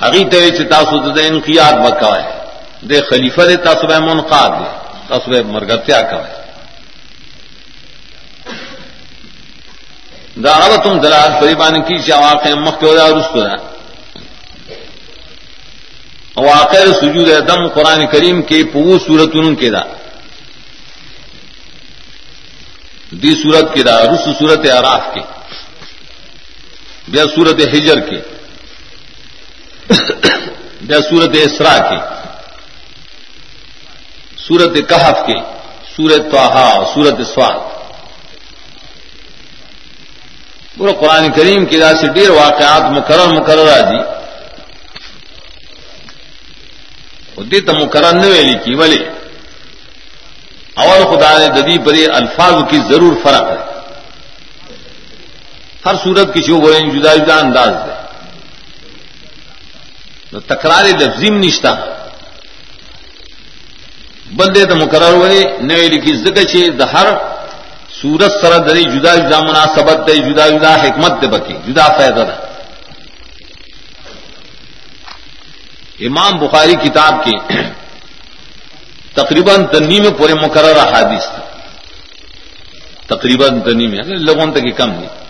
حقیقت 0.02 0.70
تاسو 0.70 0.94
د 1.16 1.18
انقیاد 1.30 1.72
بکوائے 1.84 2.24
دے 2.88 3.00
خلیفہ 3.10 3.42
دے 3.42 3.56
تاسو 3.56 3.86
بے 3.86 3.98
منقاد 3.98 4.50
دے۔ 4.60 4.85
تاسو 5.08 5.44
مرگتیا 5.46 6.02
کوائے 6.02 6.46
دا 10.44 10.56
عرب 10.56 10.84
تم 10.84 11.00
دلال 11.00 11.30
فریبان 11.40 11.82
کی 11.82 12.02
چا 12.02 12.18
واقع 12.18 12.48
مخ 12.48 12.80
کے 12.80 12.86
ودا 12.86 13.08
رستو 13.08 13.40
دا 13.40 13.76
واقع 16.36 16.76
سجود 17.00 17.28
دم 17.48 17.68
قرآن 17.68 18.06
کریم 18.06 18.42
کے 18.42 18.62
پو 18.72 18.98
سورتن 18.98 19.54
کے 19.54 19.70
دا۔ 19.70 19.82
دی 23.10 23.34
سورت 23.42 23.74
کے 23.74 23.82
دا، 23.82 24.00
رس 24.02 24.38
سورت 24.38 24.66
عراف 24.78 25.14
کے۔ 25.14 25.20
بیا 27.08 27.24
سورت 27.34 27.60
ہجر 27.74 28.00
کے۔ 28.00 28.16
یا 30.88 31.00
سورت 31.10 31.30
اسرا 31.32 31.78
کی 31.78 32.25
سورت 34.48 34.88
کہف 34.88 35.26
کی 35.26 35.38
سورت 35.96 36.30
توحا 36.30 36.84
سورت 36.94 37.26
سواد 37.34 37.58
پورا 40.76 40.92
قرآن 40.92 41.32
کریم 41.32 41.66
کی 41.66 41.78
راہ 41.78 41.92
سے 42.00 42.06
ڈیر 42.08 42.30
واقعات 42.30 42.82
مقرر 42.82 43.26
مقررہ 43.26 43.80
جی۔ 43.90 43.98
دی 47.50 47.60
تو 47.60 47.72
مقرر 47.74 48.12
نہ 48.12 48.26
ویلی 48.26 48.54
کی 48.64 48.74
بولے 48.74 49.08
اور 50.74 51.16
خدا 51.16 51.38
نے 51.38 51.48
ددی 51.48 51.78
پر 51.78 51.94
الفاظ 52.14 52.54
کی 52.70 52.78
ضرور 52.88 53.14
فرق 53.22 53.42
ہے۔ 53.42 53.56
ہر 55.86 55.94
صورت 56.04 56.34
کسی 56.34 56.52
کو 56.52 56.60
بولیں 56.60 56.90
جدا 56.90 57.14
جدا 57.14 57.36
انداز 57.36 57.68
ہے۔ 57.68 57.96
تکرار 60.46 60.84
لفظیم 60.84 61.38
نشتا 61.38 61.95
بندے 64.28 64.64
تو 64.64 64.74
مقرر 64.76 65.12
ہوئے 65.12 65.42
نئے 65.60 65.88
لکھی 65.88 66.14
زکچے 66.16 66.68
د 66.78 66.82
ہر 66.92 67.06
سورت 67.92 68.32
سر 68.40 68.58
دری 68.66 68.82
جدا 68.84 69.14
جدا 69.16 69.38
مناسبت 69.40 70.06
دے 70.06 70.14
جدا 70.18 70.48
جدا 70.48 70.74
حکمت 70.82 71.12
دے 71.22 71.26
بکی 71.26 71.56
جدا 71.66 71.86
فائدہ 71.96 72.22
دا 72.28 72.36
امام 76.00 76.38
بخاری 76.38 76.74
کتاب 76.82 77.24
کی 77.24 77.36
تقریباً 79.14 79.64
تنی 79.66 80.00
میں 80.00 80.10
پورے 80.18 80.34
مقرر 80.36 80.78
حادث 80.86 81.28
تھا 81.34 81.44
تقریباً 83.06 83.60
تنی 83.60 83.86
میں 83.86 84.02
لوگوں 84.20 84.46
تک 84.52 84.76
کم 84.76 84.90
نہیں 84.90 85.24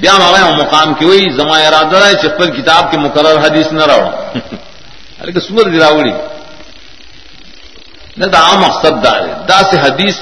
بیا 0.00 0.12
مغا 0.14 0.50
مقام 0.52 0.94
کی 0.94 1.04
وہی 1.04 1.28
زما 1.32 1.58
ارادہ 1.58 2.04
ہے 2.04 2.14
چپل 2.22 2.50
کتاب 2.52 2.90
کے 2.90 2.98
مقرر 2.98 3.38
حدیث 3.44 3.72
نہ 3.72 3.84
رہو 3.86 4.08
ارے 5.20 5.32
کہ 5.32 5.40
سور 5.40 5.70
گراوڑی 5.72 6.12
نہ 8.18 8.26
دا 8.32 8.40
عام 8.46 8.60
مقصد 8.60 8.94
دا 9.04 9.12
ہے 9.18 9.32
دا 9.48 9.58
سے 9.70 9.76
حدیث 9.84 10.16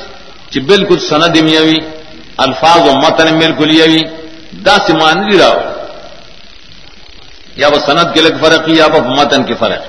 چ 0.52 0.58
بالکل 0.70 0.98
سند 1.10 1.36
میوی 1.46 1.78
الفاظ 2.44 2.82
و 2.88 2.92
متن 3.02 3.38
بالکل 3.38 3.70
یوی 3.70 4.02
دا 4.66 4.76
سے 4.86 4.92
مان 5.00 5.16
دی 5.26 5.38
راو 5.38 5.58
یا 7.60 7.68
وہ 7.72 7.78
سند 7.86 8.06
کے 8.14 8.20
لگ 8.20 8.34
فرق 8.42 8.68
یا 8.68 8.86
وہ 8.92 9.00
متن 9.18 9.42
کے 9.48 9.54
فرق 9.60 9.82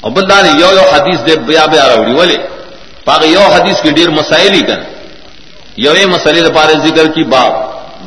اور 0.00 0.10
بلدار 0.12 0.44
یو 0.44 0.70
یو 0.78 0.86
حدیث 0.94 1.18
دے 1.26 1.34
بیا 1.48 1.64
بیا 1.72 1.84
راوڑی 1.88 2.14
والے 2.14 2.36
پاک 3.04 3.22
یو 3.26 3.46
حدیث 3.54 3.80
کی 3.82 3.90
ڈیر 3.96 4.10
مسائل 4.10 4.52
ہی 4.54 4.62
کریں 4.68 4.88
یوے 5.84 6.04
مسئلے 6.06 6.50
پارے 6.54 6.74
ذکر 6.86 7.06
کی 7.14 7.22
باپ 7.32 7.52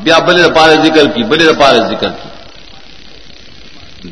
بیا 0.03 0.17
بلے 0.27 0.49
پارے 0.55 0.75
ذکر 0.83 1.05
کی 1.13 1.23
بلے 1.29 1.53
پارے 1.59 1.79
ذکر 1.91 2.09
کی. 2.09 2.29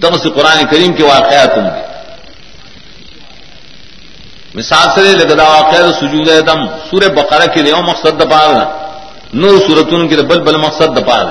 دم 0.02 0.18
سے 0.22 0.30
قرآن 0.36 0.66
کریم 0.72 0.94
کے 0.94 1.04
واقعات 1.04 1.56
تم 1.56 1.68
گے 1.76 1.95
مثال 4.56 4.88
سے 4.96 5.02
لگدا 5.14 5.44
واقع 5.46 5.80
سجود 5.92 6.28
دم 6.48 6.66
سور 6.90 7.02
بقرہ 7.16 7.46
کے 7.54 7.62
لیے 7.62 7.82
مقصد 7.84 8.22
دپار 8.22 8.54
نور 9.36 9.58
سورتون 9.68 10.08
کے 10.08 10.22
بل 10.24 10.42
بل 10.44 10.58
مقصد 10.58 10.98
دپار 10.98 11.26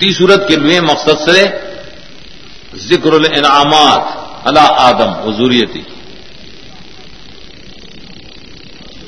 دی 0.00 0.12
صورت 0.12 0.46
کے 0.48 0.56
لیے 0.56 0.80
مقصد 0.82 1.24
سے 1.24 1.46
ذکر 2.80 3.12
الانعامات 3.12 4.18
اللہ 4.44 4.68
آدم 4.80 5.12
حضوریتی 5.22 5.82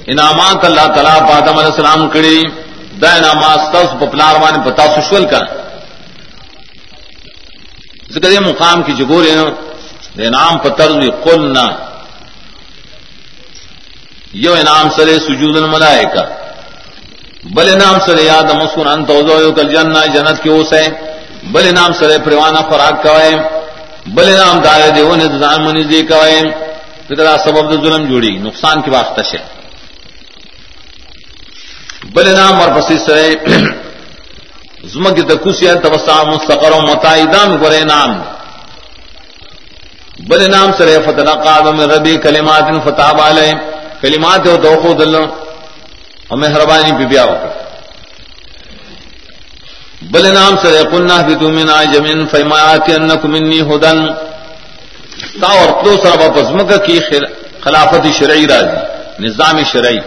انعامات 0.06 0.64
اللہ 0.64 0.86
تعالی 0.86 1.00
تعالیٰ 1.00 1.28
پادم 1.28 1.58
علیہ 1.58 1.70
السلام 1.70 2.08
کڑی 2.08 2.42
دا 3.02 3.12
انعامات 3.14 3.72
پپلار 4.00 4.40
مان 4.40 4.60
پتا 4.62 4.86
سشول 4.94 5.24
کا 5.26 5.40
ذکر 8.10 8.40
مقام 8.42 8.82
کی 8.82 8.92
جگور 10.16 10.26
انعام 10.26 10.58
پتر 10.58 10.90
قل 11.24 11.52
نہ 11.52 11.66
یو 14.32 14.52
انعام 14.52 14.90
سرے 14.96 15.18
سجود 15.18 15.56
الملائے 15.56 16.04
کا 16.14 16.24
بل 17.54 17.68
انعام 17.72 17.98
سرے 18.06 18.22
یاد 18.22 18.50
مسکن 18.54 18.88
انت 18.88 19.08
کل 19.56 19.72
جنہ، 19.72 20.04
جنت 20.14 20.42
کے 20.42 20.50
اوس 20.50 20.72
ہے 20.72 20.86
بل 21.52 21.68
انعام 21.68 21.92
سرے 21.92 22.18
پروانہ 22.24 22.60
فراق 22.70 23.02
کا 23.02 23.18
ہے 23.20 23.34
بل 24.06 24.28
انعام 24.28 24.58
دار 24.58 24.88
دیو 24.96 25.14
نے 25.14 25.26
دان 25.40 25.64
منی 25.64 25.82
دے 25.82 26.02
کا 26.02 26.24
ہے 26.26 26.40
ذکر 27.08 27.26
سبب 27.44 27.72
ظلم 27.82 28.04
جوڑی، 28.10 28.36
نقصان 28.38 28.82
کی 28.82 28.90
واقع 28.90 29.22
ہے 29.32 29.42
بل 32.14 32.28
انعام 32.28 32.60
اور 32.60 32.68
پسی 32.76 32.98
سرے 32.98 33.28
زمک 34.92 35.18
دکوسیا 35.28 35.74
تبسا 35.74 36.22
مستقر 36.22 36.72
و 36.72 36.80
متعدام 36.80 37.56
گرے 37.62 37.82
نام. 37.84 38.12
بل 40.28 40.50
نام 40.50 40.70
سر 40.78 40.88
فتح 41.04 41.32
قادم 41.44 41.80
ربی 41.80 42.16
کلمات 42.16 42.64
فتح 42.84 43.10
والے 43.18 43.50
کلمات 44.00 44.46
ہو 44.46 44.56
تو 44.62 44.92
دل 44.94 45.14
اور 45.14 46.38
مہربانی 46.38 47.04
بیا 47.04 47.24
ہو۔ 47.24 47.36
بل 50.02 50.34
نام 50.34 50.56
سر 50.62 50.74
قلنا 50.90 51.16
بھی 51.26 51.34
تم 51.34 51.58
نا 51.58 51.82
جمین 51.84 52.26
فیمایات 52.26 52.88
منی 53.24 53.60
ہدن 53.60 53.98
تا 55.40 55.50
اور 55.52 55.84
تو 55.84 55.96
سر 56.02 56.30
بزمک 56.30 56.86
کی 56.86 57.00
خلافت 57.60 58.06
شرعی 58.18 58.46
راضی، 58.46 58.80
نظام 59.18 59.56
شرعی۔ 59.72 59.98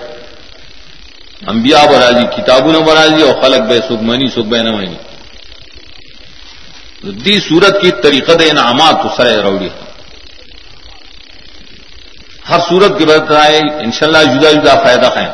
انبیاء 1.47 1.85
برازی 1.91 2.25
کتابوں 2.35 2.71
نے 2.71 2.79
برازی 2.79 3.21
اور 3.21 3.35
خلق 3.41 3.61
بے 3.69 3.77
سکھ 3.77 4.03
منی، 4.03 4.27
سکھ 4.27 4.49
بے 4.51 4.59
نمانی۔ 4.63 4.95
دی 7.25 7.39
صورت 7.39 7.81
کی 7.81 7.91
طریقت 8.03 8.41
انعامات 8.49 8.95
تو 9.03 9.09
سر 9.17 9.27
ہر 12.49 12.59
صورت 12.69 12.97
کی 12.97 13.05
برت 13.05 13.31
آئے 13.31 13.57
ان 13.57 13.91
شاء 13.91 14.07
اللہ 14.07 14.17
جدا 14.17 14.51
جدا 14.51 14.75
فائدہ 14.83 15.09
خائیں 15.13 15.29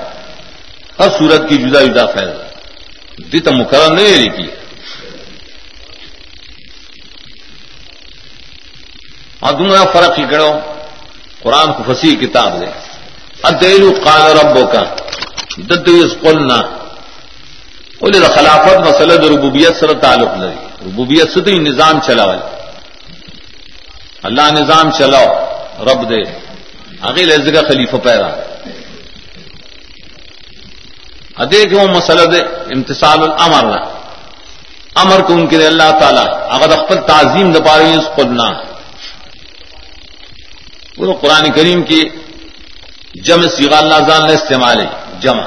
ہر 1.00 1.08
صورت 1.18 1.50
کی 1.50 1.58
جدا 1.58 1.82
جدا 1.82 2.06
فائدہ۔ 2.06 2.34
دی 3.32 3.40
تو 3.40 3.52
مقرر 3.52 3.94
نہیں 3.94 4.18
رہی 4.18 4.30
کی 4.30 4.48
اور 9.40 9.54
دونوں 9.54 9.86
فرق 9.94 10.20
ہی 10.20 10.24
کرو۔ 10.30 10.60
قرآن 11.40 11.74
کو 11.74 11.94
فصیح 11.94 12.16
کتاب 12.16 12.62
دے۔ 12.62 12.66
ادیل 13.44 13.90
قال 14.04 14.22
ربو 14.22 14.68
کا 14.68 14.84
قلنا۔ 16.22 16.62
بولے 18.00 18.20
خلافت 18.20 18.90
مسئلہ 18.90 19.14
ربوبیت 19.14 19.80
سر 19.80 19.94
تعلق 19.94 20.38
لگی 20.38 20.90
ربوبیت 20.90 21.32
سے 21.32 21.42
تو 21.42 21.52
نظام 21.52 22.00
چلا 22.06 22.26
اللہ 24.24 24.42
نظام 24.60 24.92
چلاؤ، 24.92 25.34
رب 25.80 26.10
دے۔ 26.10 26.41
عقیل 27.02 27.32
عز 27.32 27.50
کا 27.54 27.62
خلیفہ 27.62 27.96
پیدا 27.96 28.28
ادے 31.36 31.66
کہ 31.66 31.76
وہ 31.76 31.88
مسئلہ 31.88 32.22
دے 32.22 32.40
امتصال 32.76 33.24
الامر۔ 33.24 33.78
نہ 33.78 33.86
امر 34.96 35.22
کو 35.22 35.34
ان 35.34 35.48
کے 35.48 35.58
لیے 35.58 35.68
اللہ 35.68 36.00
تعالیٰ، 36.00 36.28
اگر 36.50 36.78
اختر 36.78 37.02
تعظیم 37.02 37.52
دپا 37.52 37.78
رہی 37.78 37.94
اس 37.94 38.10
قلنا 38.16 38.44
وہ 40.98 41.14
قرآن 41.22 41.52
کریم 41.52 41.84
کی 41.84 42.10
جم 43.16 43.48
سیغ 43.48 43.74
اللہ 43.74 43.96
زان 44.08 44.28
نے 44.28 44.34
استعمال 44.34 44.82
ہے، 44.82 44.88
جمع۔ 45.20 45.44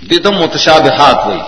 دی 0.00 0.18
تو 0.18 0.32
متشابہات 0.32 1.26
ہوئی۔ 1.26 1.40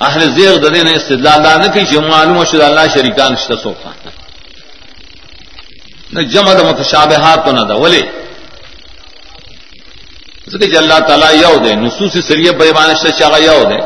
اہل 0.00 0.34
زیر 0.34 0.56
ددے 0.56 0.82
نے 0.82 0.92
استدلال 0.92 1.42
نہ 1.42 1.72
کی، 1.72 1.80
جمع 1.80 2.08
معلوم 2.08 2.44
شد 2.44 2.60
اللہ 2.60 2.80
شریکان 2.94 3.36
سوکھا۔ 3.36 3.90
نہ 6.12 6.20
جمع 6.22 6.52
د 6.52 6.62
متشابہات 6.62 7.44
تو 7.44 7.52
نہ 7.52 7.60
دا 7.60 7.74
ولی۔ 7.74 8.02
کہ 10.60 10.66
جی 10.66 10.76
اللہ 10.76 10.98
تعالیٰ 11.08 11.34
یو 11.34 11.58
دے، 11.64 11.74
نصوص 11.74 12.16
سریع 12.26 12.50
بے 12.50 12.72
بانش 12.72 13.18
چاہ 13.18 13.40
یو 13.40 13.62
دے۔ 13.70 13.78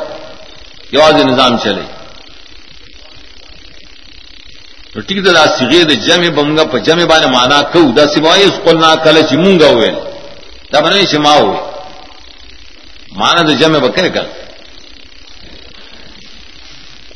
یواز 0.92 1.14
نظام 1.14 1.58
چلے۔ 1.58 1.85
ٹھیک 5.06 5.18
دا 5.26 5.46
سیغے 5.46 5.85
دے 5.85 5.94
جمع 5.94 6.28
بمگا 6.28 6.64
پا 6.64 6.78
جمع 6.78 7.04
بانے 7.04 7.26
مانا 7.26 7.62
کو 7.62 7.80
دا 7.96 8.06
سوائی 8.06 8.42
اس 8.44 8.56
قلنا 8.64 8.94
کل 8.94 9.16
چی 9.28 9.37
مونگا 9.37 9.66
ہوئے۔ 9.66 9.90
دا 10.72 10.80
بنے 10.80 11.04
چی 11.11 11.18
ما 11.18 11.35
ہوئے۔ 11.35 11.61
مانا 13.18 13.42
دا 13.42 13.54
جمع 13.61 13.78
بکے 13.78 14.08
کل 14.11 14.26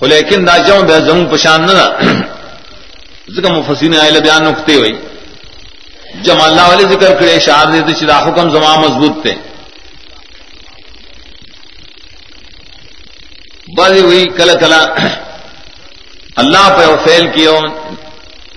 لیکن 0.08 0.46
دا 0.46 0.56
جمع 0.58 0.80
بے 0.80 1.00
زمون 1.06 1.26
پشان 1.26 1.62
نہ 1.62 1.78
ذکر 3.34 3.52
مفسین 3.52 4.00
آئے 4.00 4.10
بیان 4.10 4.44
نکتے 4.44 4.74
ہوئی 4.74 4.92
جمع 6.22 6.44
اللہ 6.44 6.68
والے 6.68 6.84
ذکر 6.84 7.14
کرے 7.14 7.40
شعر 7.40 7.66
دے 7.66 7.94
چی 7.94 8.06
دا 8.06 8.18
حکم 8.18 8.50
زمان 8.50 8.80
مضبوط 8.80 9.24
تے۔ 9.24 9.34
بڑی 13.76 14.00
ہوئی 14.00 14.24
کل 14.24 14.50
کلا۔ 14.60 14.82
اللہ 16.36 16.66
پہ 16.76 17.08
فیل 17.08 17.26
کیو 17.34 17.58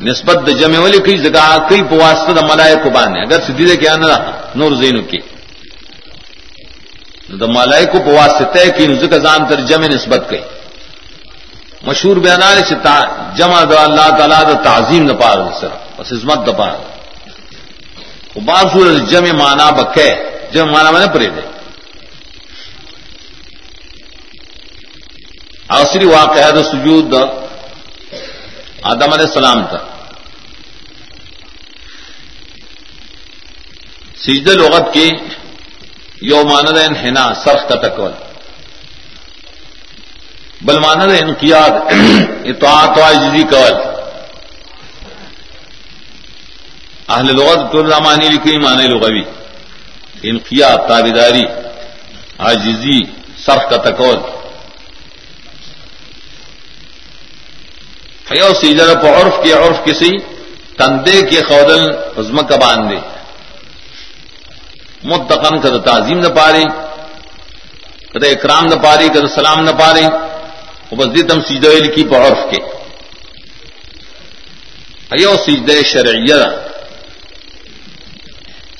نسبت 0.02 0.50
جمع 0.60 0.80
والی 0.80 1.00
کئی 1.00 1.18
جگہ، 1.18 1.58
کئی 1.70 1.84
پواسط 1.84 2.30
ملائے 2.30 2.76
کو 2.84 2.90
باندھے 2.90 3.22
اگر 3.22 3.40
سدھی 3.48 3.78
کیا 3.78 3.96
نہ، 3.96 4.32
نور 4.56 4.72
زین 4.72 5.02
کی۔ 5.02 5.18
ملائے 7.30 7.86
کو 7.86 8.00
پواسط 8.06 8.54
طے 8.54 8.72
کی 8.78 8.88
نزک 8.88 9.14
زان 9.14 9.46
تر 9.50 9.62
جمع 9.62 9.88
نسبت 9.88 10.24
کئی۔ 10.30 10.42
مشہور 11.88 12.18
بیان 12.18 12.42
سے 12.70 12.76
جمع 13.38 13.64
دا 13.72 13.82
اللہ 13.84 14.08
تعالیٰ 14.18 14.42
دا 14.48 14.56
تعظیم 14.64 15.04
نہ 15.06 15.14
پار 15.14 15.38
سر، 15.60 15.72
بس 15.98 16.12
عزمت 16.14 16.40
دا 16.48 16.52
پار 16.52 16.76
بعض 18.46 18.66
صورت 18.74 19.10
جمع 19.10 19.32
مانا 19.38 19.70
بکے، 19.70 20.10
جمع 20.52 20.72
مانا 20.72 20.92
میں 20.92 21.00
نے 21.00 21.08
پرے 21.14 21.30
دے۔ 21.36 21.42
آخری 25.80 26.06
واقعہ 26.06 26.52
دا 26.52 26.64
سجود 26.64 27.12
دا 27.12 27.24
آدم 28.92 29.10
علیہ 29.16 29.28
السلام 29.30 29.60
تھا 29.70 29.82
سجد 34.24 34.48
لغت 34.48 34.94
کی 34.94 35.10
یوماند 36.22 36.78
انحنا 36.78 37.24
سرخ 37.44 37.68
کا 37.70 37.76
تکول۔ 37.88 38.12
بل 40.62 40.80
ماند 40.80 41.12
انقیاد، 41.22 41.74
اطاعت 42.52 42.98
و 42.98 43.02
عجزی 43.02 43.44
کول 43.52 43.74
اہل 47.10 47.28
لغت 47.36 47.72
تو 47.72 47.84
رامانی 47.84 48.28
لکھی 48.30 48.58
مانے 48.58 48.88
لغوی۔ 48.88 49.24
انقیاد، 50.30 50.78
تابیداری، 50.88 51.46
عاجزی 52.40 53.00
سرخ 53.46 53.70
کا 53.70 53.78
تکول 53.86 54.18
یو 58.38 58.52
سیجر 58.62 58.94
پہ 59.02 59.08
عرف 59.20 59.36
کے 59.44 59.54
عرف 59.54 59.78
کسی 59.86 60.12
تندے 60.78 61.22
کے 61.30 61.42
خودل 61.48 61.84
عزم 62.20 62.38
کا 62.48 62.56
باندھے 62.56 63.00
متقن 65.04 65.60
کد 65.62 65.76
تعظیم 65.86 66.20
نہ 66.20 66.30
پاری 66.38 66.64
کد 68.12 68.24
اکرام 68.24 68.66
نہ 68.66 68.76
پاری 68.84 69.08
کد 69.14 69.26
سلام 69.36 69.64
نہ 69.66 69.72
پاری 69.80 70.06
وہ 70.92 70.96
بس 70.96 71.30
دم 71.30 71.42
سیج 71.42 71.66
لکھی 71.66 72.04
پہ 72.04 72.16
عرف 72.16 72.52
کے۔ 72.52 72.80
یو 75.22 75.38
سیجد 75.46 75.86
شرعیہ 75.86 76.34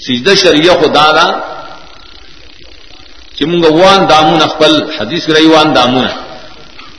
سیجد 0.08 0.38
شریع 0.38 0.72
خدا 0.72 1.12
دا 1.12 1.40
چمنگ 3.36 3.66
وان 3.66 4.10
دامون 4.10 4.42
اخبل 4.42 4.92
حدیث 5.00 5.30
رہی 5.30 5.46
وان 5.46 5.76
دامون۔ 5.76 6.08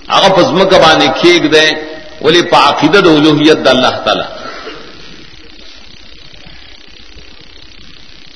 آگا 0.06 0.34
پزم 0.34 0.68
کبانے 0.68 1.06
کھیک 1.20 1.52
دے، 1.52 1.70
ولی 2.20 2.42
پاقیدت 2.42 3.04
الوحیت 3.04 3.68
اللہ 3.68 3.88
تعالی۔ 3.88 4.48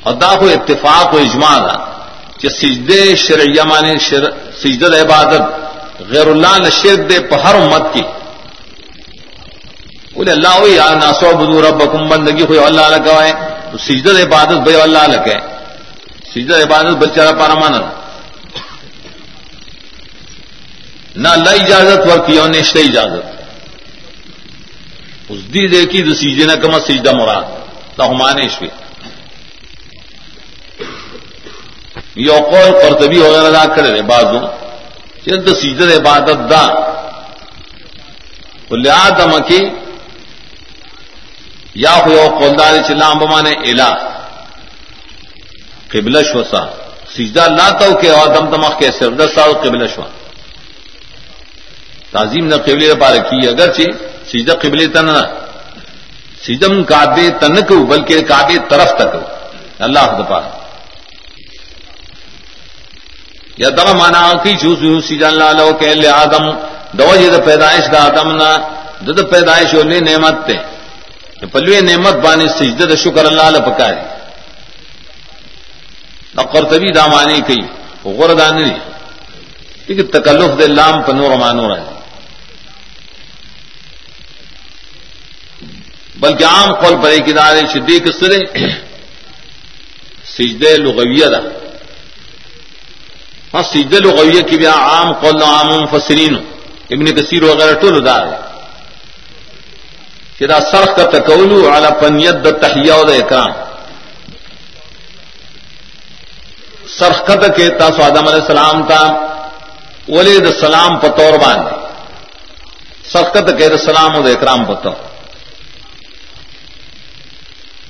اور 0.03 0.15
دا 0.15 0.37
کو 0.37 0.49
اتفاق 0.49 1.15
و 1.15 1.19
اجماع 1.19 1.59
دا۔ 1.59 2.07
کہ 2.41 2.49
سجدے 2.49 3.17
شرعیہ 3.17 3.63
مانے 3.63 3.99
شر 3.99 4.25
سجدت 4.57 4.95
عبادت۔ 4.95 5.43
غیر 6.01 6.27
اللہ 6.27 6.59
نے 6.59 6.71
شرک 6.71 7.11
دے 7.11 7.21
پہر 7.21 7.55
امت 7.55 7.95
کی۔ 7.95 8.03
بولے 10.15 10.31
اللہ 10.31 10.49
ہوئی 10.49 10.75
یا 10.75 10.95
ناسو 10.95 11.37
بدو 11.37 11.63
رب 11.63 12.09
بندگی 12.09 12.43
ہوئی 12.43 12.59
اللہ 12.59 12.81
لگا 12.81 13.25
ہے۔ 13.25 13.33
تو 13.73 13.79
سجدت 13.79 14.27
عبادت 14.27 14.59
بھائی 14.59 14.81
اللہ 14.81 14.99
لگے 14.99 15.35
سجدت 16.35 16.67
عبادت 16.67 16.97
بچہ 16.97 17.21
پارا 17.39 17.55
مانا۔ 17.55 18.01
نہ 21.17 21.29
اللہ 21.29 21.51
اجازت 21.51 22.07
ورکی 22.07 22.39
اور 22.39 22.49
نشتے 22.49 22.81
اجازت۔ 22.81 23.43
اس 25.29 25.55
دی 25.55 25.69
دیکھی 25.69 26.03
تو 26.03 26.15
سیجے 26.15 26.45
نہ 26.45 26.53
کما 26.53 26.79
سیجدہ 26.87 27.11
مراد۔ 27.17 27.43
تو 27.97 28.11
ہمانے 28.11 28.49
شوی۔ 28.49 28.69
یو 32.17 32.33
قول 32.33 32.73
قرطبی 32.83 33.19
وغیرہ 33.19 33.53
دا 33.53 33.75
کرے 33.75 34.03
بازو 34.03 34.64
چل 35.25 35.45
تو 35.45 35.55
سیدر 35.55 35.89
عبادت 35.97 36.51
دا. 36.51 36.65
آدم 38.93 39.33
کی 39.49 39.61
یا 41.75 41.95
ہو 41.97 42.11
یو 42.13 42.29
قولدار 42.39 42.75
چلام 42.89 43.19
بمانے 43.19 43.53
الا 43.71 43.89
قبل 45.93 46.15
شوسا 46.25 46.63
سجدہ 47.15 47.43
اللہ 47.43 47.69
تو 47.79 47.95
کہ 48.01 48.09
آدم 48.15 48.45
تمخ 48.53 48.79
کے 48.79 48.91
سر 48.99 49.11
دس 49.19 49.35
سال 49.35 49.53
قبل 49.63 49.87
شوا 49.95 50.09
تعظیم 52.13 52.45
نہ 52.47 52.57
قبل 52.67 52.83
پار 53.01 53.17
کی 53.29 53.49
اگرچہ 53.49 53.89
سجدہ 54.31 54.55
قبل 54.63 54.81
تن 54.95 55.07
نہ. 55.07 55.25
سجدم 56.45 56.83
کابے 56.85 57.27
تنک 57.41 57.73
بلکہ 57.91 58.21
کابے 58.23 58.57
طرف 58.69 58.91
تک 58.99 59.13
اللہ 59.87 60.05
دپا 60.19 60.41
یا 63.63 63.69
دغه 63.71 63.93
معنا 63.93 64.21
کی 64.43 64.53
جو 64.63 64.75
سو 64.77 65.01
سی 65.01 65.17
جان 65.19 65.35
لاله 65.35 65.73
کہ 65.81 65.95
لے 65.95 66.09
آدم، 66.09 66.45
دو 66.99 67.11
جی 67.17 67.25
یہ 67.25 67.39
پیدائش 67.45 67.85
دا 67.93 68.01
آدم 68.07 68.29
نہ 68.37 68.51
د 69.07 69.21
پیدائش 69.31 69.75
ولې 69.75 70.01
نعمت 70.09 70.37
ته 70.47 70.59
پلوې 71.53 71.81
نعمت 71.91 72.17
باندې 72.25 72.47
سجده 72.59 72.85
د 72.87 72.95
شکر 73.05 73.25
الله 73.27 73.49
له 73.51 73.61
پکاري 73.61 74.03
دا 76.37 76.43
قرطبی 76.43 76.91
دا 76.93 77.07
معنی 77.07 77.41
کوي 77.49 77.63
غره 78.05 78.35
دان 78.35 78.55
نه 78.59 78.65
دي 79.87 79.95
کہ 79.95 80.03
تکلف 80.19 80.51
د 80.61 80.63
لام 80.79 81.03
په 81.03 81.13
نور 81.13 81.37
مانو 81.43 81.69
راځي 81.75 81.95
بلکہ 86.21 86.45
عام 86.45 86.73
قول 86.81 86.95
پر 87.03 87.11
ایک 87.11 87.29
ادارے 87.29 87.63
شدید 87.73 88.11
سرے۔ 88.21 88.41
سجدے 90.37 90.77
لغویہ 90.77 91.27
دا۔ 91.35 91.41
ہاں 93.55 93.63
سجدے 93.63 93.99
لغویہ 94.05 94.43
کی 94.49 94.57
بھی 94.59 94.67
عام 94.67 95.13
قول 95.21 95.43
عام 95.43 95.69
مفسرین، 95.83 96.35
ابن 96.95 97.07
کثیر 97.17 97.43
وغیرہ 97.43 97.75
ٹول 97.81 97.97
ادار 97.97 98.27
ہے 98.27 98.39
کہ 100.39 100.47
سرخ 100.71 100.97
کا 100.97 101.05
تکولو 101.11 101.59
اعلی 101.73 101.91
پنیت 102.01 102.37
د 102.45 102.47
تحیہ 102.63 102.97
د 103.09 103.11
اکرام. 103.23 103.53
سرخ 106.99 107.19
کا 107.27 107.35
کے 107.57 107.69
تاسو 107.79 108.03
آدم 108.03 108.27
علیہ 108.29 108.41
السلام 108.41 108.83
تا 108.89 109.01
ولی 110.09 110.37
ولید 110.37 110.47
سلام 110.61 110.99
پتور 111.01 111.39
باندھے 111.43 111.77
سرخت 113.13 113.49
کے 113.59 113.77
سلام 113.85 114.17
و 114.17 114.27
اکرام 114.29 114.65
پتور 114.65 114.97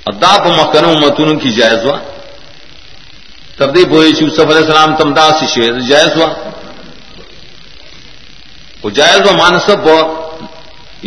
ادا 0.06 0.32
کو 0.42 0.50
مکن 0.50 0.84
متون 1.00 1.38
کی 1.38 1.50
جائز 1.52 1.84
ہوا 3.54 3.66
تردی 3.66 3.84
بوئی 3.90 4.12
یوسف 4.20 4.40
علیہ 4.40 4.64
السلام 4.66 4.94
تم 4.96 5.12
دا 5.14 5.28
سی 5.38 5.46
شیر 5.54 5.80
جائز 5.88 6.16
ہوا 6.16 6.28
وہ 8.82 8.90
جائز 8.90 9.20
ہوا 9.26 9.36
مانسب 9.36 9.88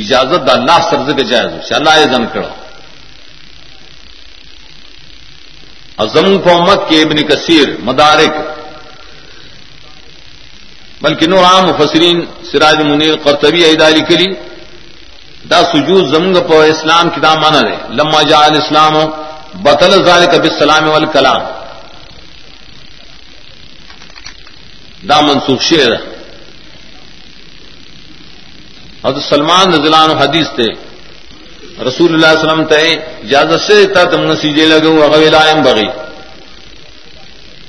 اجازت 0.01 0.47
دا 0.47 0.53
اللہ 0.53 0.79
سرز 0.89 1.09
کے 1.17 1.23
جائز 1.23 1.51
ہو 1.53 1.75
اللہ 1.75 2.05
زن 2.13 2.25
کرو 2.33 2.49
ازم 6.03 6.27
محمد 6.45 6.79
کے 6.89 7.01
ابن 7.01 7.17
کثیر 7.29 7.67
مدارک 7.83 8.35
بلکہ 11.01 11.27
نور 11.27 11.43
عام 11.43 11.65
مفسرین، 11.67 12.17
سراج 12.49 12.79
منیر 12.89 13.15
قرطبی 13.23 13.63
ایداری 13.63 14.01
کلی 14.09 14.29
دا 15.49 15.59
سجود 15.71 16.03
زمگ 16.13 16.35
پو 16.47 16.59
اسلام 16.73 17.09
کی 17.13 17.19
دام 17.21 17.37
مانا 17.41 17.61
دے 17.67 17.75
لما 17.97 18.21
جا 18.29 18.39
الاسلام، 18.45 18.95
بطل 19.65 19.91
ذالک 20.05 20.33
بالسلام 20.41 20.87
والکلام. 20.89 21.41
دا 25.01 25.21
منسوخ 25.21 25.61
شیر 25.61 25.93
حضرت 29.03 29.23
سلمان 29.23 29.73
رضلان 29.73 30.09
حدیث 30.17 30.47
تے 30.55 30.67
رسول 31.87 32.13
اللہ 32.13 32.27
علیہ 32.27 32.39
وسلم 32.39 32.63
تے 32.65 32.81
اجازت 33.23 33.61
سے 33.61 33.85
تا 33.93 34.03
تم 34.03 34.21
نسیجے 34.31 34.65
لگو 34.65 35.03
اغویلائم 35.03 35.61
بغی 35.63 35.87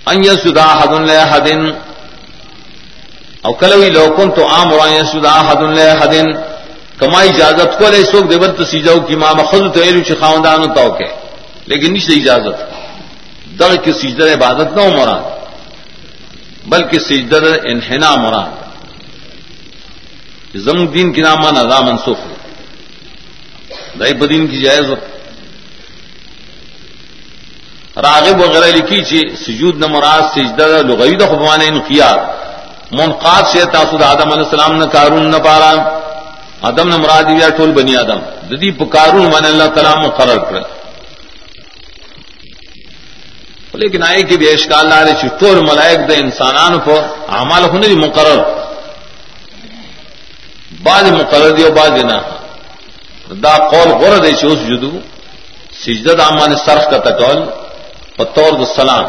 ان 0.06 0.24
یسدا 0.24 0.66
حد 0.72 0.92
لے 1.08 1.18
حدن 1.30 1.70
او 3.42 3.52
کلوی 3.54 3.90
لو 3.90 4.06
کنت 4.16 4.38
امر 4.50 4.78
ان 4.78 4.92
یسدا 4.92 5.36
حد 5.48 5.62
لے 5.78 5.90
حدن 6.00 6.32
کما 6.98 7.20
اجازت 7.22 7.78
کو 7.78 7.90
لے 7.90 8.04
سوک 8.04 8.30
دیبر 8.30 8.50
تو 8.58 8.64
سیجاؤ 8.64 8.98
کی 9.08 9.16
ماں 9.16 9.34
خود 9.44 9.74
تو 9.74 9.80
ایلو 9.80 10.02
چھ 10.02 10.20
خاندان 10.20 10.72
تو 10.74 10.90
کے 10.98 11.08
لیکن 11.66 11.92
نہیں 11.92 12.20
اجازت 12.20 12.56
در 13.60 13.76
کی 13.84 13.92
سجدر 13.92 14.32
عبادت 14.32 14.76
نہ 14.76 14.88
مراد 14.96 15.37
بلکہ 16.70 16.98
سجدر 17.08 17.44
انحنا 17.72 18.14
مراد. 18.22 18.52
زم 20.64 20.78
دین 20.94 21.12
کی 21.12 21.20
نام 21.20 21.38
مانا 21.42 21.62
را 21.70 21.80
منسوخ 21.80 22.18
دائی 24.00 24.14
بدین 24.20 24.46
کی 24.46 24.58
جائز 24.62 24.88
راغب 28.04 28.40
وغیرہ 28.40 28.68
لکھی 28.76 29.00
چی 29.04 29.20
سجود 29.36 29.74
نہ 29.82 29.86
مراد 29.94 30.22
سجدر 30.34 30.70
لغوی 30.88 31.16
دا 31.20 31.26
خبوانے 31.26 31.66
انقیاد. 31.68 32.18
منقاد 32.98 33.44
سے 33.52 33.64
تاسود 33.72 34.02
آدم 34.02 34.28
علیہ 34.32 34.44
السلام 34.44 34.72
نہ 34.80 34.86
کارون 34.92 35.30
نہ 35.30 35.38
پارا. 35.44 35.70
ادم 36.68 36.88
نمراد 36.88 37.30
یا 37.40 37.48
ٹول 37.56 37.70
بنی 37.72 37.96
آدم. 37.96 38.20
ددی 38.50 38.70
پکارون 38.80 39.26
من 39.32 39.44
اللہ 39.44 39.68
تعالیٰ 39.74 39.96
مقرر 40.04 40.38
کر 40.50 40.62
لیکن 43.72 44.02
آئے 44.02 44.22
کہ 44.22 44.36
دیش 44.36 44.66
کا 44.66 44.78
اللہ 44.78 44.94
علیہ 44.94 45.28
ٹول 45.38 45.60
ملائک 45.60 46.08
دے 46.08 46.14
انسانان 46.14 46.78
کو 46.80 47.00
اعمال 47.28 47.64
ہونے 47.64 47.88
مقرر۔ 47.88 48.38
بعض 50.82 51.02
مقرر 51.02 51.50
دی 51.50 51.70
بعض 51.70 52.04
نہ۔ 52.04 52.18
دا 53.42 53.56
قول 53.68 53.90
غور 53.90 54.18
دے 54.18 54.30
چوس 54.30 54.58
جدو 54.58 54.90
سجدت 55.84 56.20
امان 56.20 56.56
سرخ 56.56 56.90
کا 56.90 56.98
تقول 56.98 57.38
بطور 58.18 58.64
سلام۔ 58.76 59.04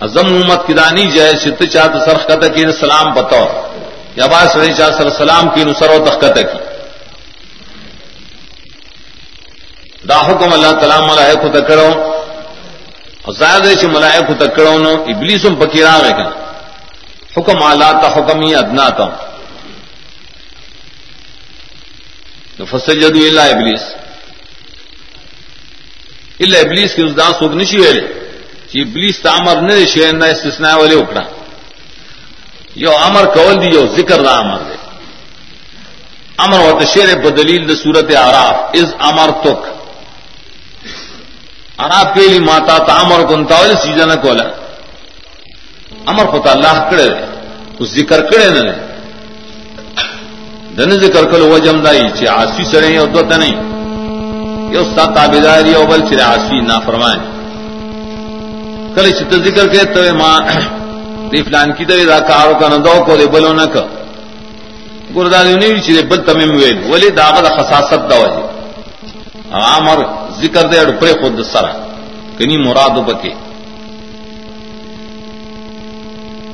ازم 0.00 0.26
امت 0.26 0.66
کی 0.66 0.72
دانی 0.72 1.10
جائے 1.10 1.32
شت 1.32 1.62
چاہت 1.72 1.90
سرخ 2.04 2.26
کا 2.26 2.34
تقیر 2.34 2.72
سلام 2.72 3.12
بطور 3.14 3.48
یا 4.16 4.26
بات 4.26 4.50
سر 4.52 4.72
شاہ 4.76 4.90
سر 4.98 5.10
سلام 5.10 5.48
کی 5.48 5.64
نسر 5.64 5.90
و 5.90 6.04
تخت 6.06 6.24
کی۔ 6.34 6.58
دا 10.08 10.20
حکم 10.20 10.52
اللہ 10.52 10.72
تعالی 10.80 11.06
ملائے 11.06 11.34
کو 11.34 11.48
تکڑو 11.48 12.09
اور 13.22 13.34
زائد 13.34 13.66
ہے 13.66 13.86
ملائے 13.86 14.20
نو 14.78 14.92
ابلیس 15.02 15.44
ام 15.44 15.54
پکیرا 15.54 15.96
ہے 15.96 16.12
کہ 16.18 16.26
حکم 17.36 17.62
آلہ 17.62 17.90
تا 18.02 18.08
حکم 18.16 18.40
ہی 18.40 18.54
ادنا 18.54 18.88
تا 18.88 19.06
فصل 22.70 23.00
جدو 23.00 23.18
اللہ 23.18 23.40
ابلیس۔ 23.40 23.82
اللہ 26.40 26.58
ابلیس 26.58 26.94
کی 26.94 27.02
اس 27.02 27.16
دان 27.16 27.32
سوک 27.38 27.52
نشی 27.54 27.78
ویلے 27.80 28.06
کہ 28.70 28.78
ابلیس 28.78 29.20
تا 29.20 29.30
امر 29.30 29.56
نہ 29.62 29.86
شیر 29.86 30.12
نہ 30.12 30.24
استثناء 30.24 30.76
والے 30.76 30.96
اکڑا۔ 31.00 31.22
You 32.74 32.96
Amar 32.96 33.24
cool 33.24 33.54
the, 33.62 33.68
you 33.76 33.86
ذکر 33.96 34.20
دا 34.22 34.32
امر 34.38 34.58
دے۔ 34.68 34.76
امر 36.38 36.58
و 36.60 36.80
تشیر 36.80 37.08
بدلیل 37.18 37.62
د 37.68 37.72
صورت 37.82 38.16
آراف 38.16 38.56
از 38.74 38.94
امر 38.98 39.30
تک 41.80 41.84
آراف 41.84 42.14
کے 42.14 42.26
لیے 42.28 42.40
ماتا 42.40 42.76
تا 42.86 42.92
امر 43.00 43.20
کنتا 43.28 43.54
والی 43.60 43.74
سیزا 43.82 44.04
نہ 44.04 44.14
کولا. 44.22 44.44
امر 46.10 46.24
پتا 46.32 46.50
اللہ 46.50 46.76
کڑے 46.90 47.08
دے. 47.08 47.24
اس 47.80 47.88
ذکر 47.94 48.20
کڑے 48.30 48.48
نہ 48.48 48.60
دے. 48.68 48.74
دن 50.76 50.90
ذکر 51.00 51.24
کل 51.30 51.42
وجم 51.52 51.80
دائی 51.84 52.02
چی 52.18 52.26
آسی 52.28 52.64
سرے 52.70 52.88
یو 52.88 53.06
دو 53.14 53.20
نہیں 53.36 53.56
یو 54.74 54.84
ستا 54.90 55.04
تابداری 55.14 55.70
یو 55.72 55.84
بل 55.90 56.00
چی 56.08 56.20
آسی 56.20 56.60
نا 56.68 56.78
فرمائیں 56.86 57.20
کل 58.94 59.10
چی 59.10 59.24
ذکر 59.46 59.66
کے 59.72 59.84
تو 59.94 60.00
ماں 60.20 60.38
دی 61.32 61.42
فلان 61.42 61.72
کی 61.76 61.84
دا 61.84 62.18
کارو 62.30 62.54
کا 62.60 62.68
دو 62.84 62.94
کو 63.06 63.16
دے 63.16 63.26
بلو 63.34 63.52
نہ 63.52 63.66
کر. 63.72 63.86
گردان 65.16 65.46
نہیں 65.60 65.80
چیزیں 65.86 66.02
بل 66.10 66.20
تمیم 66.26 66.50
ویل 66.56 66.78
ولی 66.90 67.08
داغت 67.10 67.46
خصاصت 67.56 68.10
دا 68.10 68.16
وجہ. 68.22 68.42
عامر 69.52 69.98
ذکر 70.42 70.66
دے 70.66 70.78
اڑ 70.78 70.90
پڑے 71.00 71.12
خود 71.12 71.44
سرا، 71.52 71.72
کنی 72.38 72.56
مراد 72.56 72.90
بکے۔ 72.90 73.32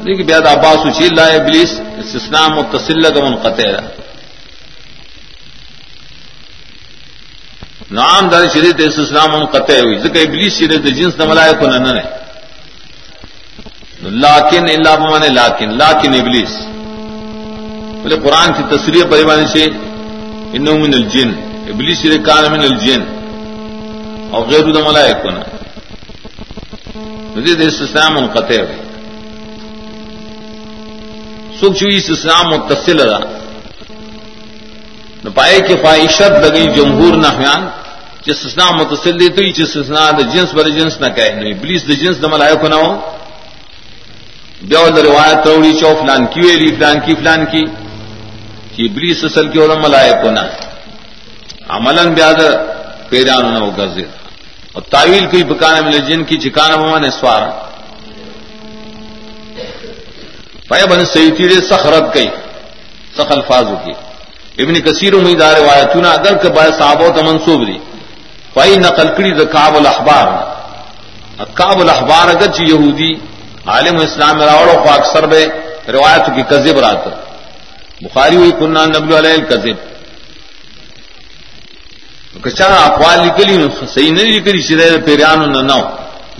لیکن 0.04 0.22
بیاد 0.26 0.46
عباس 0.46 0.76
اچھی 0.84 1.06
اللہ 1.06 1.20
ابلیس 1.20 1.80
استثناء 1.96 2.48
متصل 2.48 3.00
لگا 3.02 3.20
منقطع 3.28 3.70
رہا 3.72 3.88
نام 7.90 8.28
دار 8.28 8.44
شریعت 8.54 8.80
استثناء 8.80 9.26
منقطع 9.26 9.74
ہوئی، 9.74 9.98
ذکر 9.98 10.20
ابلیس 10.20 10.58
شریعت 10.58 10.82
جنس 10.82 11.16
نملائے 11.18 11.52
کو 11.58 11.66
نہ 11.66 11.76
نہ 11.76 12.00
لاکن 14.08 14.64
اللہ 14.64 14.96
بمانے 14.96 15.28
لاکن 15.28 15.78
لاکن 15.78 16.14
ابلیس۔ 16.14 16.66
بولے 18.02 18.16
قرآن 18.24 18.52
کی 18.52 18.76
تصریح 18.76 19.02
پریوانی 19.10 19.46
سے 19.46 19.64
انہوں 20.52 20.78
من 20.78 20.94
الجن۔ 20.94 21.30
ابلیس 21.68 22.02
کان 22.02 22.52
من 22.52 22.60
الجن۔ 22.60 23.15
اور 24.36 24.46
غیر 24.46 24.64
الملائک 24.72 25.22
کو 25.22 25.30
نا 25.30 25.42
استثناء 27.36 28.08
منقطع 28.10 28.56
ہوئی 28.56 28.84
سکھ 31.58 31.78
چوئی 31.78 31.96
استثناء 31.96 32.42
متصل 32.44 33.00
رہا 33.00 33.18
نہ 35.24 35.30
پائے 35.34 35.60
کہ 35.68 35.74
خواہشت 35.82 36.32
لگی 36.44 36.64
جمہور 36.74 37.16
نہ 37.16 37.30
ہویان 37.36 37.66
جس 38.22 38.36
استثناء 38.36 38.70
متصل 38.72 39.20
دی 39.20 39.28
تو 39.30 39.42
یہ 39.42 39.62
استثناء 39.62 40.10
دا 40.12 40.24
جنس 40.32 40.54
بر 40.54 40.68
جنس 40.70 41.00
نہ 41.00 41.08
کہے 41.16 41.32
نہیں 41.32 41.54
بلیس 41.60 41.88
دا 41.88 41.94
جنس 42.02 42.22
دا 42.22 42.28
ملائے 42.28 42.56
کو 42.60 42.68
نہ 42.68 42.74
ہو 42.76 42.90
بیو 44.62 44.86
روایت 45.02 45.44
توڑی 45.44 45.72
چو 45.80 45.94
فلان 45.96 46.26
کی 46.26 46.40
ویلی 46.40 46.70
فلان 46.76 47.00
کی 47.06 47.14
فلان 47.14 47.44
کی 47.52 47.64
کہ 48.74 48.88
بلیس 48.94 49.24
اصل 49.24 49.48
کی 49.50 49.58
اور 49.58 49.76
ملائے 49.78 50.12
کو 50.22 50.30
نہ 50.30 50.44
عملاً 51.70 52.14
بیاد 52.14 52.40
پیران 53.10 53.52
نہ 53.52 53.58
ہو 53.58 53.70
گزر 53.78 54.25
اور 54.76 54.84
تعویل 54.90 55.26
کوئی 55.26 55.44
بکانے 55.44 55.80
ملے، 55.80 55.98
جن 55.98 56.24
کی 56.24 56.36
چکانا 56.36 56.76
مما 56.76 56.98
نے 56.98 57.10
سوار 57.10 57.42
پائے 60.68 60.86
بن 60.86 61.04
سیتی 61.04 61.48
رے 61.48 61.54
سخرت 61.54 62.14
گئی 62.14 62.28
سخ 63.16 63.32
الفاظ 63.32 63.66
کی۔ 63.84 63.92
ابن 64.62 64.74
کثیر 64.74 65.14
امیدار 65.14 65.54
روایتنا 65.54 66.10
اگر 66.10 66.36
کے 66.36 66.48
بعد 66.48 66.70
صحابہ 66.78 67.08
تو 67.08 67.22
منسوب 67.24 67.66
دی۔ 67.66 67.78
پائی 68.54 68.76
نقل 68.76 69.08
کری 69.16 69.30
دا 69.30 69.44
کاب 69.44 69.76
الاحبار۔ 69.76 70.26
کاب 71.54 71.80
الاحبار 71.80 72.28
اگر 72.28 72.46
چی 72.52 72.64
یہودی 72.64 73.12
عالم 73.66 73.96
اسلام 73.96 74.42
راوڑوں 74.42 74.84
کو 74.84 74.90
اکثر 74.90 75.26
بے 75.26 75.46
روایت 75.88 76.26
کی 76.34 76.42
کذب 76.42 76.78
رات۔ 76.78 77.04
بخاری 78.00 78.36
ہوئی 78.36 78.52
کنہ 78.52 78.78
نبل 78.78 79.14
علیہ 79.16 79.30
الکذب۔ 79.30 79.95
کچا 82.42 82.66
اقوال 82.84 83.18
لکلی 83.26 83.56
صحیح 83.94 84.10
نہیں 84.12 84.32
لکلی 84.38 84.62
سیدھے 84.62 84.96
پیریان 85.04 85.40
نہ 85.52 85.60
نو 85.70 85.80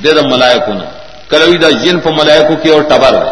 دے 0.03 0.13
دا 0.17 0.23
ملائکو 0.33 0.73
نہ 0.73 0.85
کلوی 1.31 1.57
دا 1.65 1.71
جن 1.83 2.01
پا 2.01 2.11
ملائکو 2.21 2.55
کی 2.63 2.69
اور 2.71 2.83
ٹبر 2.91 3.15
دے 3.23 3.31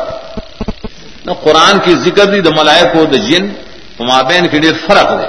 نہ 1.26 1.32
قرآن 1.44 1.78
کی 1.84 1.94
ذکر 2.04 2.26
دی 2.32 2.40
دا 2.46 2.50
ملائکو 2.60 3.04
دا 3.12 3.18
جن 3.28 3.44
پا 3.96 4.04
مابین 4.04 4.48
کی 4.50 4.58
دیر 4.64 4.76
فرق 4.86 5.10
دے 5.20 5.28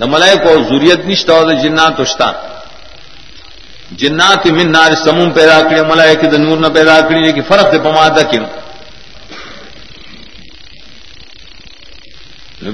دا 0.00 0.06
ملائکو 0.14 0.50
ضروریت 0.68 1.00
نشتا 1.10 1.32
ہو 1.38 1.44
دا 1.48 1.54
جنات 1.62 2.00
اشتا 2.00 2.30
جنات 4.00 4.46
من 4.56 4.72
نار 4.72 4.94
سموم 5.04 5.30
پیدا 5.38 5.60
کری 5.68 5.80
ملائک 5.88 6.22
دا 6.32 6.38
نور 6.38 6.58
نہ 6.64 6.68
پیدا 6.74 7.00
کری 7.08 7.20
لیکن 7.24 7.42
فرق 7.48 7.72
دے 7.72 7.78
پا 7.84 7.90
مادہ 7.90 8.22
کی 8.30 8.38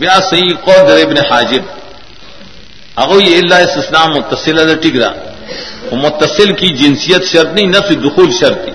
بیا 0.01 0.19
صحیح 0.29 0.53
قول 0.65 0.81
در 0.89 0.99
ابن 1.07 1.17
حاجب. 1.31 1.63
اگو 2.97 3.21
یہ 3.21 3.39
اللہ 3.39 3.55
اسلام 3.55 4.11
متصل 4.11 4.69
ہے 4.69 4.75
ٹک 4.75 4.97
رہا 4.97 5.13
وہ 5.91 5.97
متصل 5.97 6.53
کی 6.53 6.69
جنسیت 6.69 7.25
شرط 7.25 7.53
نہیں، 7.53 7.67
نفس 7.67 7.91
دخول 7.91 8.31
شرط 8.31 8.65
تھی 8.65 8.73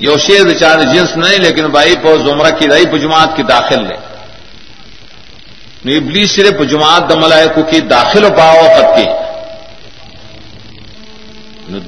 یہ 0.00 0.16
شیر 0.16 0.52
چار 0.58 0.78
جنس 0.78 1.16
نہیں 1.16 1.38
لیکن 1.38 1.66
بھائی 1.66 1.94
پو 2.02 2.16
زمرہ 2.16 2.50
کی 2.50 2.68
رئی 2.68 2.86
پہ 2.86 2.96
جماعت 2.96 3.36
کی 3.36 3.42
داخل 3.42 3.88
لے۔ 3.88 3.96
ابلی 5.96 6.26
صرف 6.26 6.70
جماعت 6.70 7.10
دملائے 7.10 7.48
کو 7.54 7.62
کی 7.62 7.80
داخل 7.80 8.24
و 8.24 8.30
پاؤ 8.30 8.56
وقت 8.56 8.96
کی۔ 8.96 9.06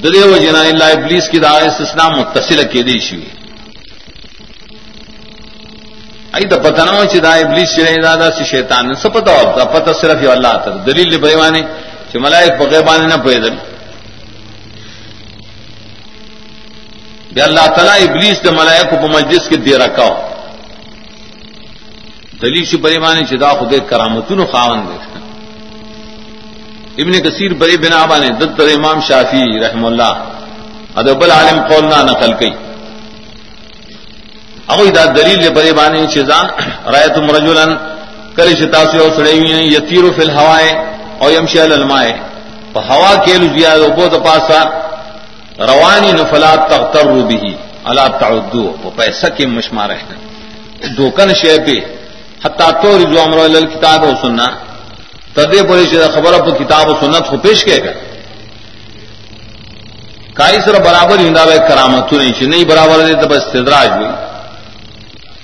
درے 0.02 0.18
و 0.18 0.36
جنا 0.36 0.60
اللہ 0.60 0.84
ابلیس 0.84 1.28
کی 1.28 1.38
داعث 1.38 1.80
اسلام 1.80 2.12
متصل 2.12 2.62
کی 2.68 2.82
دیشی 2.82 3.16
ہوئی 3.16 3.28
ای 6.34 6.44
د 6.52 6.54
پتنو 6.64 7.04
چې 7.12 7.18
دا 7.26 7.32
ابلیس 7.42 7.68
چې 7.76 8.02
دا 8.02 8.14
د 8.22 8.44
شیطان 8.52 8.86
نه 8.88 8.94
سپتا 9.02 9.32
او 9.40 9.46
دا 9.58 9.64
پته 9.72 9.92
صرف 10.00 10.22
یو 10.22 10.32
الله 10.36 10.54
ته 10.64 10.70
دلیل 10.88 11.10
دی 11.12 11.18
بیمانه 11.26 11.62
چې 12.10 12.16
ملائک 12.24 12.52
په 12.58 12.64
غیبانه 12.72 13.06
نه 13.12 13.16
پیدل 13.16 13.54
بیا 17.34 17.44
الله 17.44 17.66
تعالی 17.76 18.04
ابلیس 18.04 18.38
د 18.42 18.48
ملائکه 18.60 18.96
په 19.02 19.08
مجلس 19.16 19.48
کې 19.48 19.56
دی 19.64 19.74
راکاو 19.84 20.14
دلیل 22.42 22.64
شي 22.70 22.76
بیمانه 22.76 23.22
چې 23.28 23.34
دا 23.44 23.50
خدای 23.58 23.80
کرامتونو 23.90 24.46
خاوند 24.52 24.84
دی 24.90 24.98
ابن 27.02 27.12
کثیر 27.24 27.52
بری 27.60 27.76
بنا 27.76 28.06
باندې 28.06 28.30
دت 28.40 28.60
امام 28.76 29.00
شافعی 29.08 29.58
رحم 29.64 29.84
الله 29.84 30.14
ادب 31.00 31.22
العالم 31.24 31.58
قولنا 31.70 32.02
نقل 32.02 32.32
کړي 32.40 32.67
او 34.68 34.84
دا 34.90 35.04
دلیل 35.06 35.48
بری 35.50 35.72
بانی 35.72 36.06
چیزا 36.06 36.40
رایت 36.86 37.18
مرجولن 37.18 37.70
کلی 38.36 38.54
شتاسی 38.56 38.98
او 38.98 39.08
سڑی 39.16 39.38
ہوئی 39.38 39.52
ہیں 39.52 39.62
یتیر 39.66 40.04
فی 40.16 40.22
الہوائے 40.22 40.70
او 41.20 41.30
یمشی 41.30 41.60
الالمائے 41.60 42.12
پا 42.72 42.80
ہوا 42.88 43.12
کیلو 43.24 43.46
زیاد 43.54 43.80
او 43.80 43.90
بود 43.96 44.12
پاسا 44.24 44.60
روانی 45.60 46.12
نفلات 46.12 46.60
تغتر 46.70 47.06
بھی 47.28 47.54
علا 47.86 48.06
تعدو. 48.20 48.64
پا 48.82 48.88
پیسہ 48.96 49.26
کی 49.36 49.46
مشمار 49.48 49.90
ہے 49.90 50.16
دوکن 50.96 51.34
شے 51.34 51.56
پہ 51.66 51.78
حتی 52.44 52.70
تو 52.82 52.96
رضو 52.98 53.20
امرو 53.20 53.42
اللہ 53.42 53.66
کتاب 53.74 54.04
و 54.04 54.12
سننا 54.22 54.46
تدے 55.34 55.62
پوری 55.68 55.86
چیزا 55.90 56.08
خبر 56.14 56.32
اپو 56.34 56.50
کتاب 56.58 56.88
و 56.88 56.94
سنت 57.00 57.26
خو 57.28 57.36
پیش 57.42 57.64
کے 57.64 57.78
گا 57.84 57.92
کائی 60.38 60.58
سر 60.64 60.80
برابر 60.82 61.18
ہندہ 61.18 61.44
بے 61.48 61.58
کرامتو 61.68 62.16
نہیں 62.16 62.32
چی 62.38 62.46
نہیں 62.46 62.64
برابر 62.64 62.98
دے 63.06 63.14
تب 63.22 63.32
استدراج 63.32 63.88
ہوئی 63.90 64.27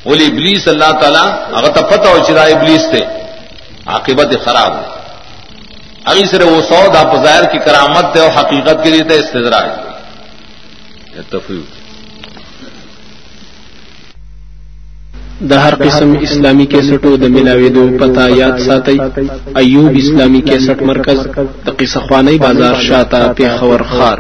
ول 0.07 0.23
ابلیس 0.31 0.69
الله 0.69 0.93
تعالی 1.01 1.27
هغه 1.57 1.69
ته 1.69 1.83
پته 1.83 2.09
او 2.09 2.19
چې 2.27 2.31
دا 2.31 2.45
ابلیس 2.57 2.85
ته 2.93 3.07
عاقبت 3.87 4.37
خراب 4.45 4.73
هغه 6.07 6.25
سره 6.33 6.45
و 6.45 6.61
سو 6.73 6.83
د 6.95 6.97
ظاهر 7.25 7.45
کی 7.53 7.59
کرامت 7.67 8.17
او 8.17 8.29
حقیقت 8.39 8.85
کې 8.85 8.91
دې 8.95 9.03
ته 9.09 9.15
استدراج 9.19 9.71
تفویض. 11.31 11.85
د 15.51 15.53
هر 15.65 15.75
قسم 15.75 16.11
اسلامی 16.27 16.67
کیسټو 16.73 17.11
د 17.23 17.25
ملاويدو 17.37 17.85
پتا 18.01 18.27
یاد 18.37 18.59
ساتي 18.67 18.97
ایوب 19.63 19.97
اسلامی 20.03 20.41
کیسټ 20.49 20.83
مرکز 20.91 21.19
د 21.67 21.69
قصه 21.79 22.01
خوانی 22.07 22.37
بازار 22.45 22.81
شاته 22.89 23.21
په 23.39 23.57
خور 23.59 23.83
خار 23.95 24.19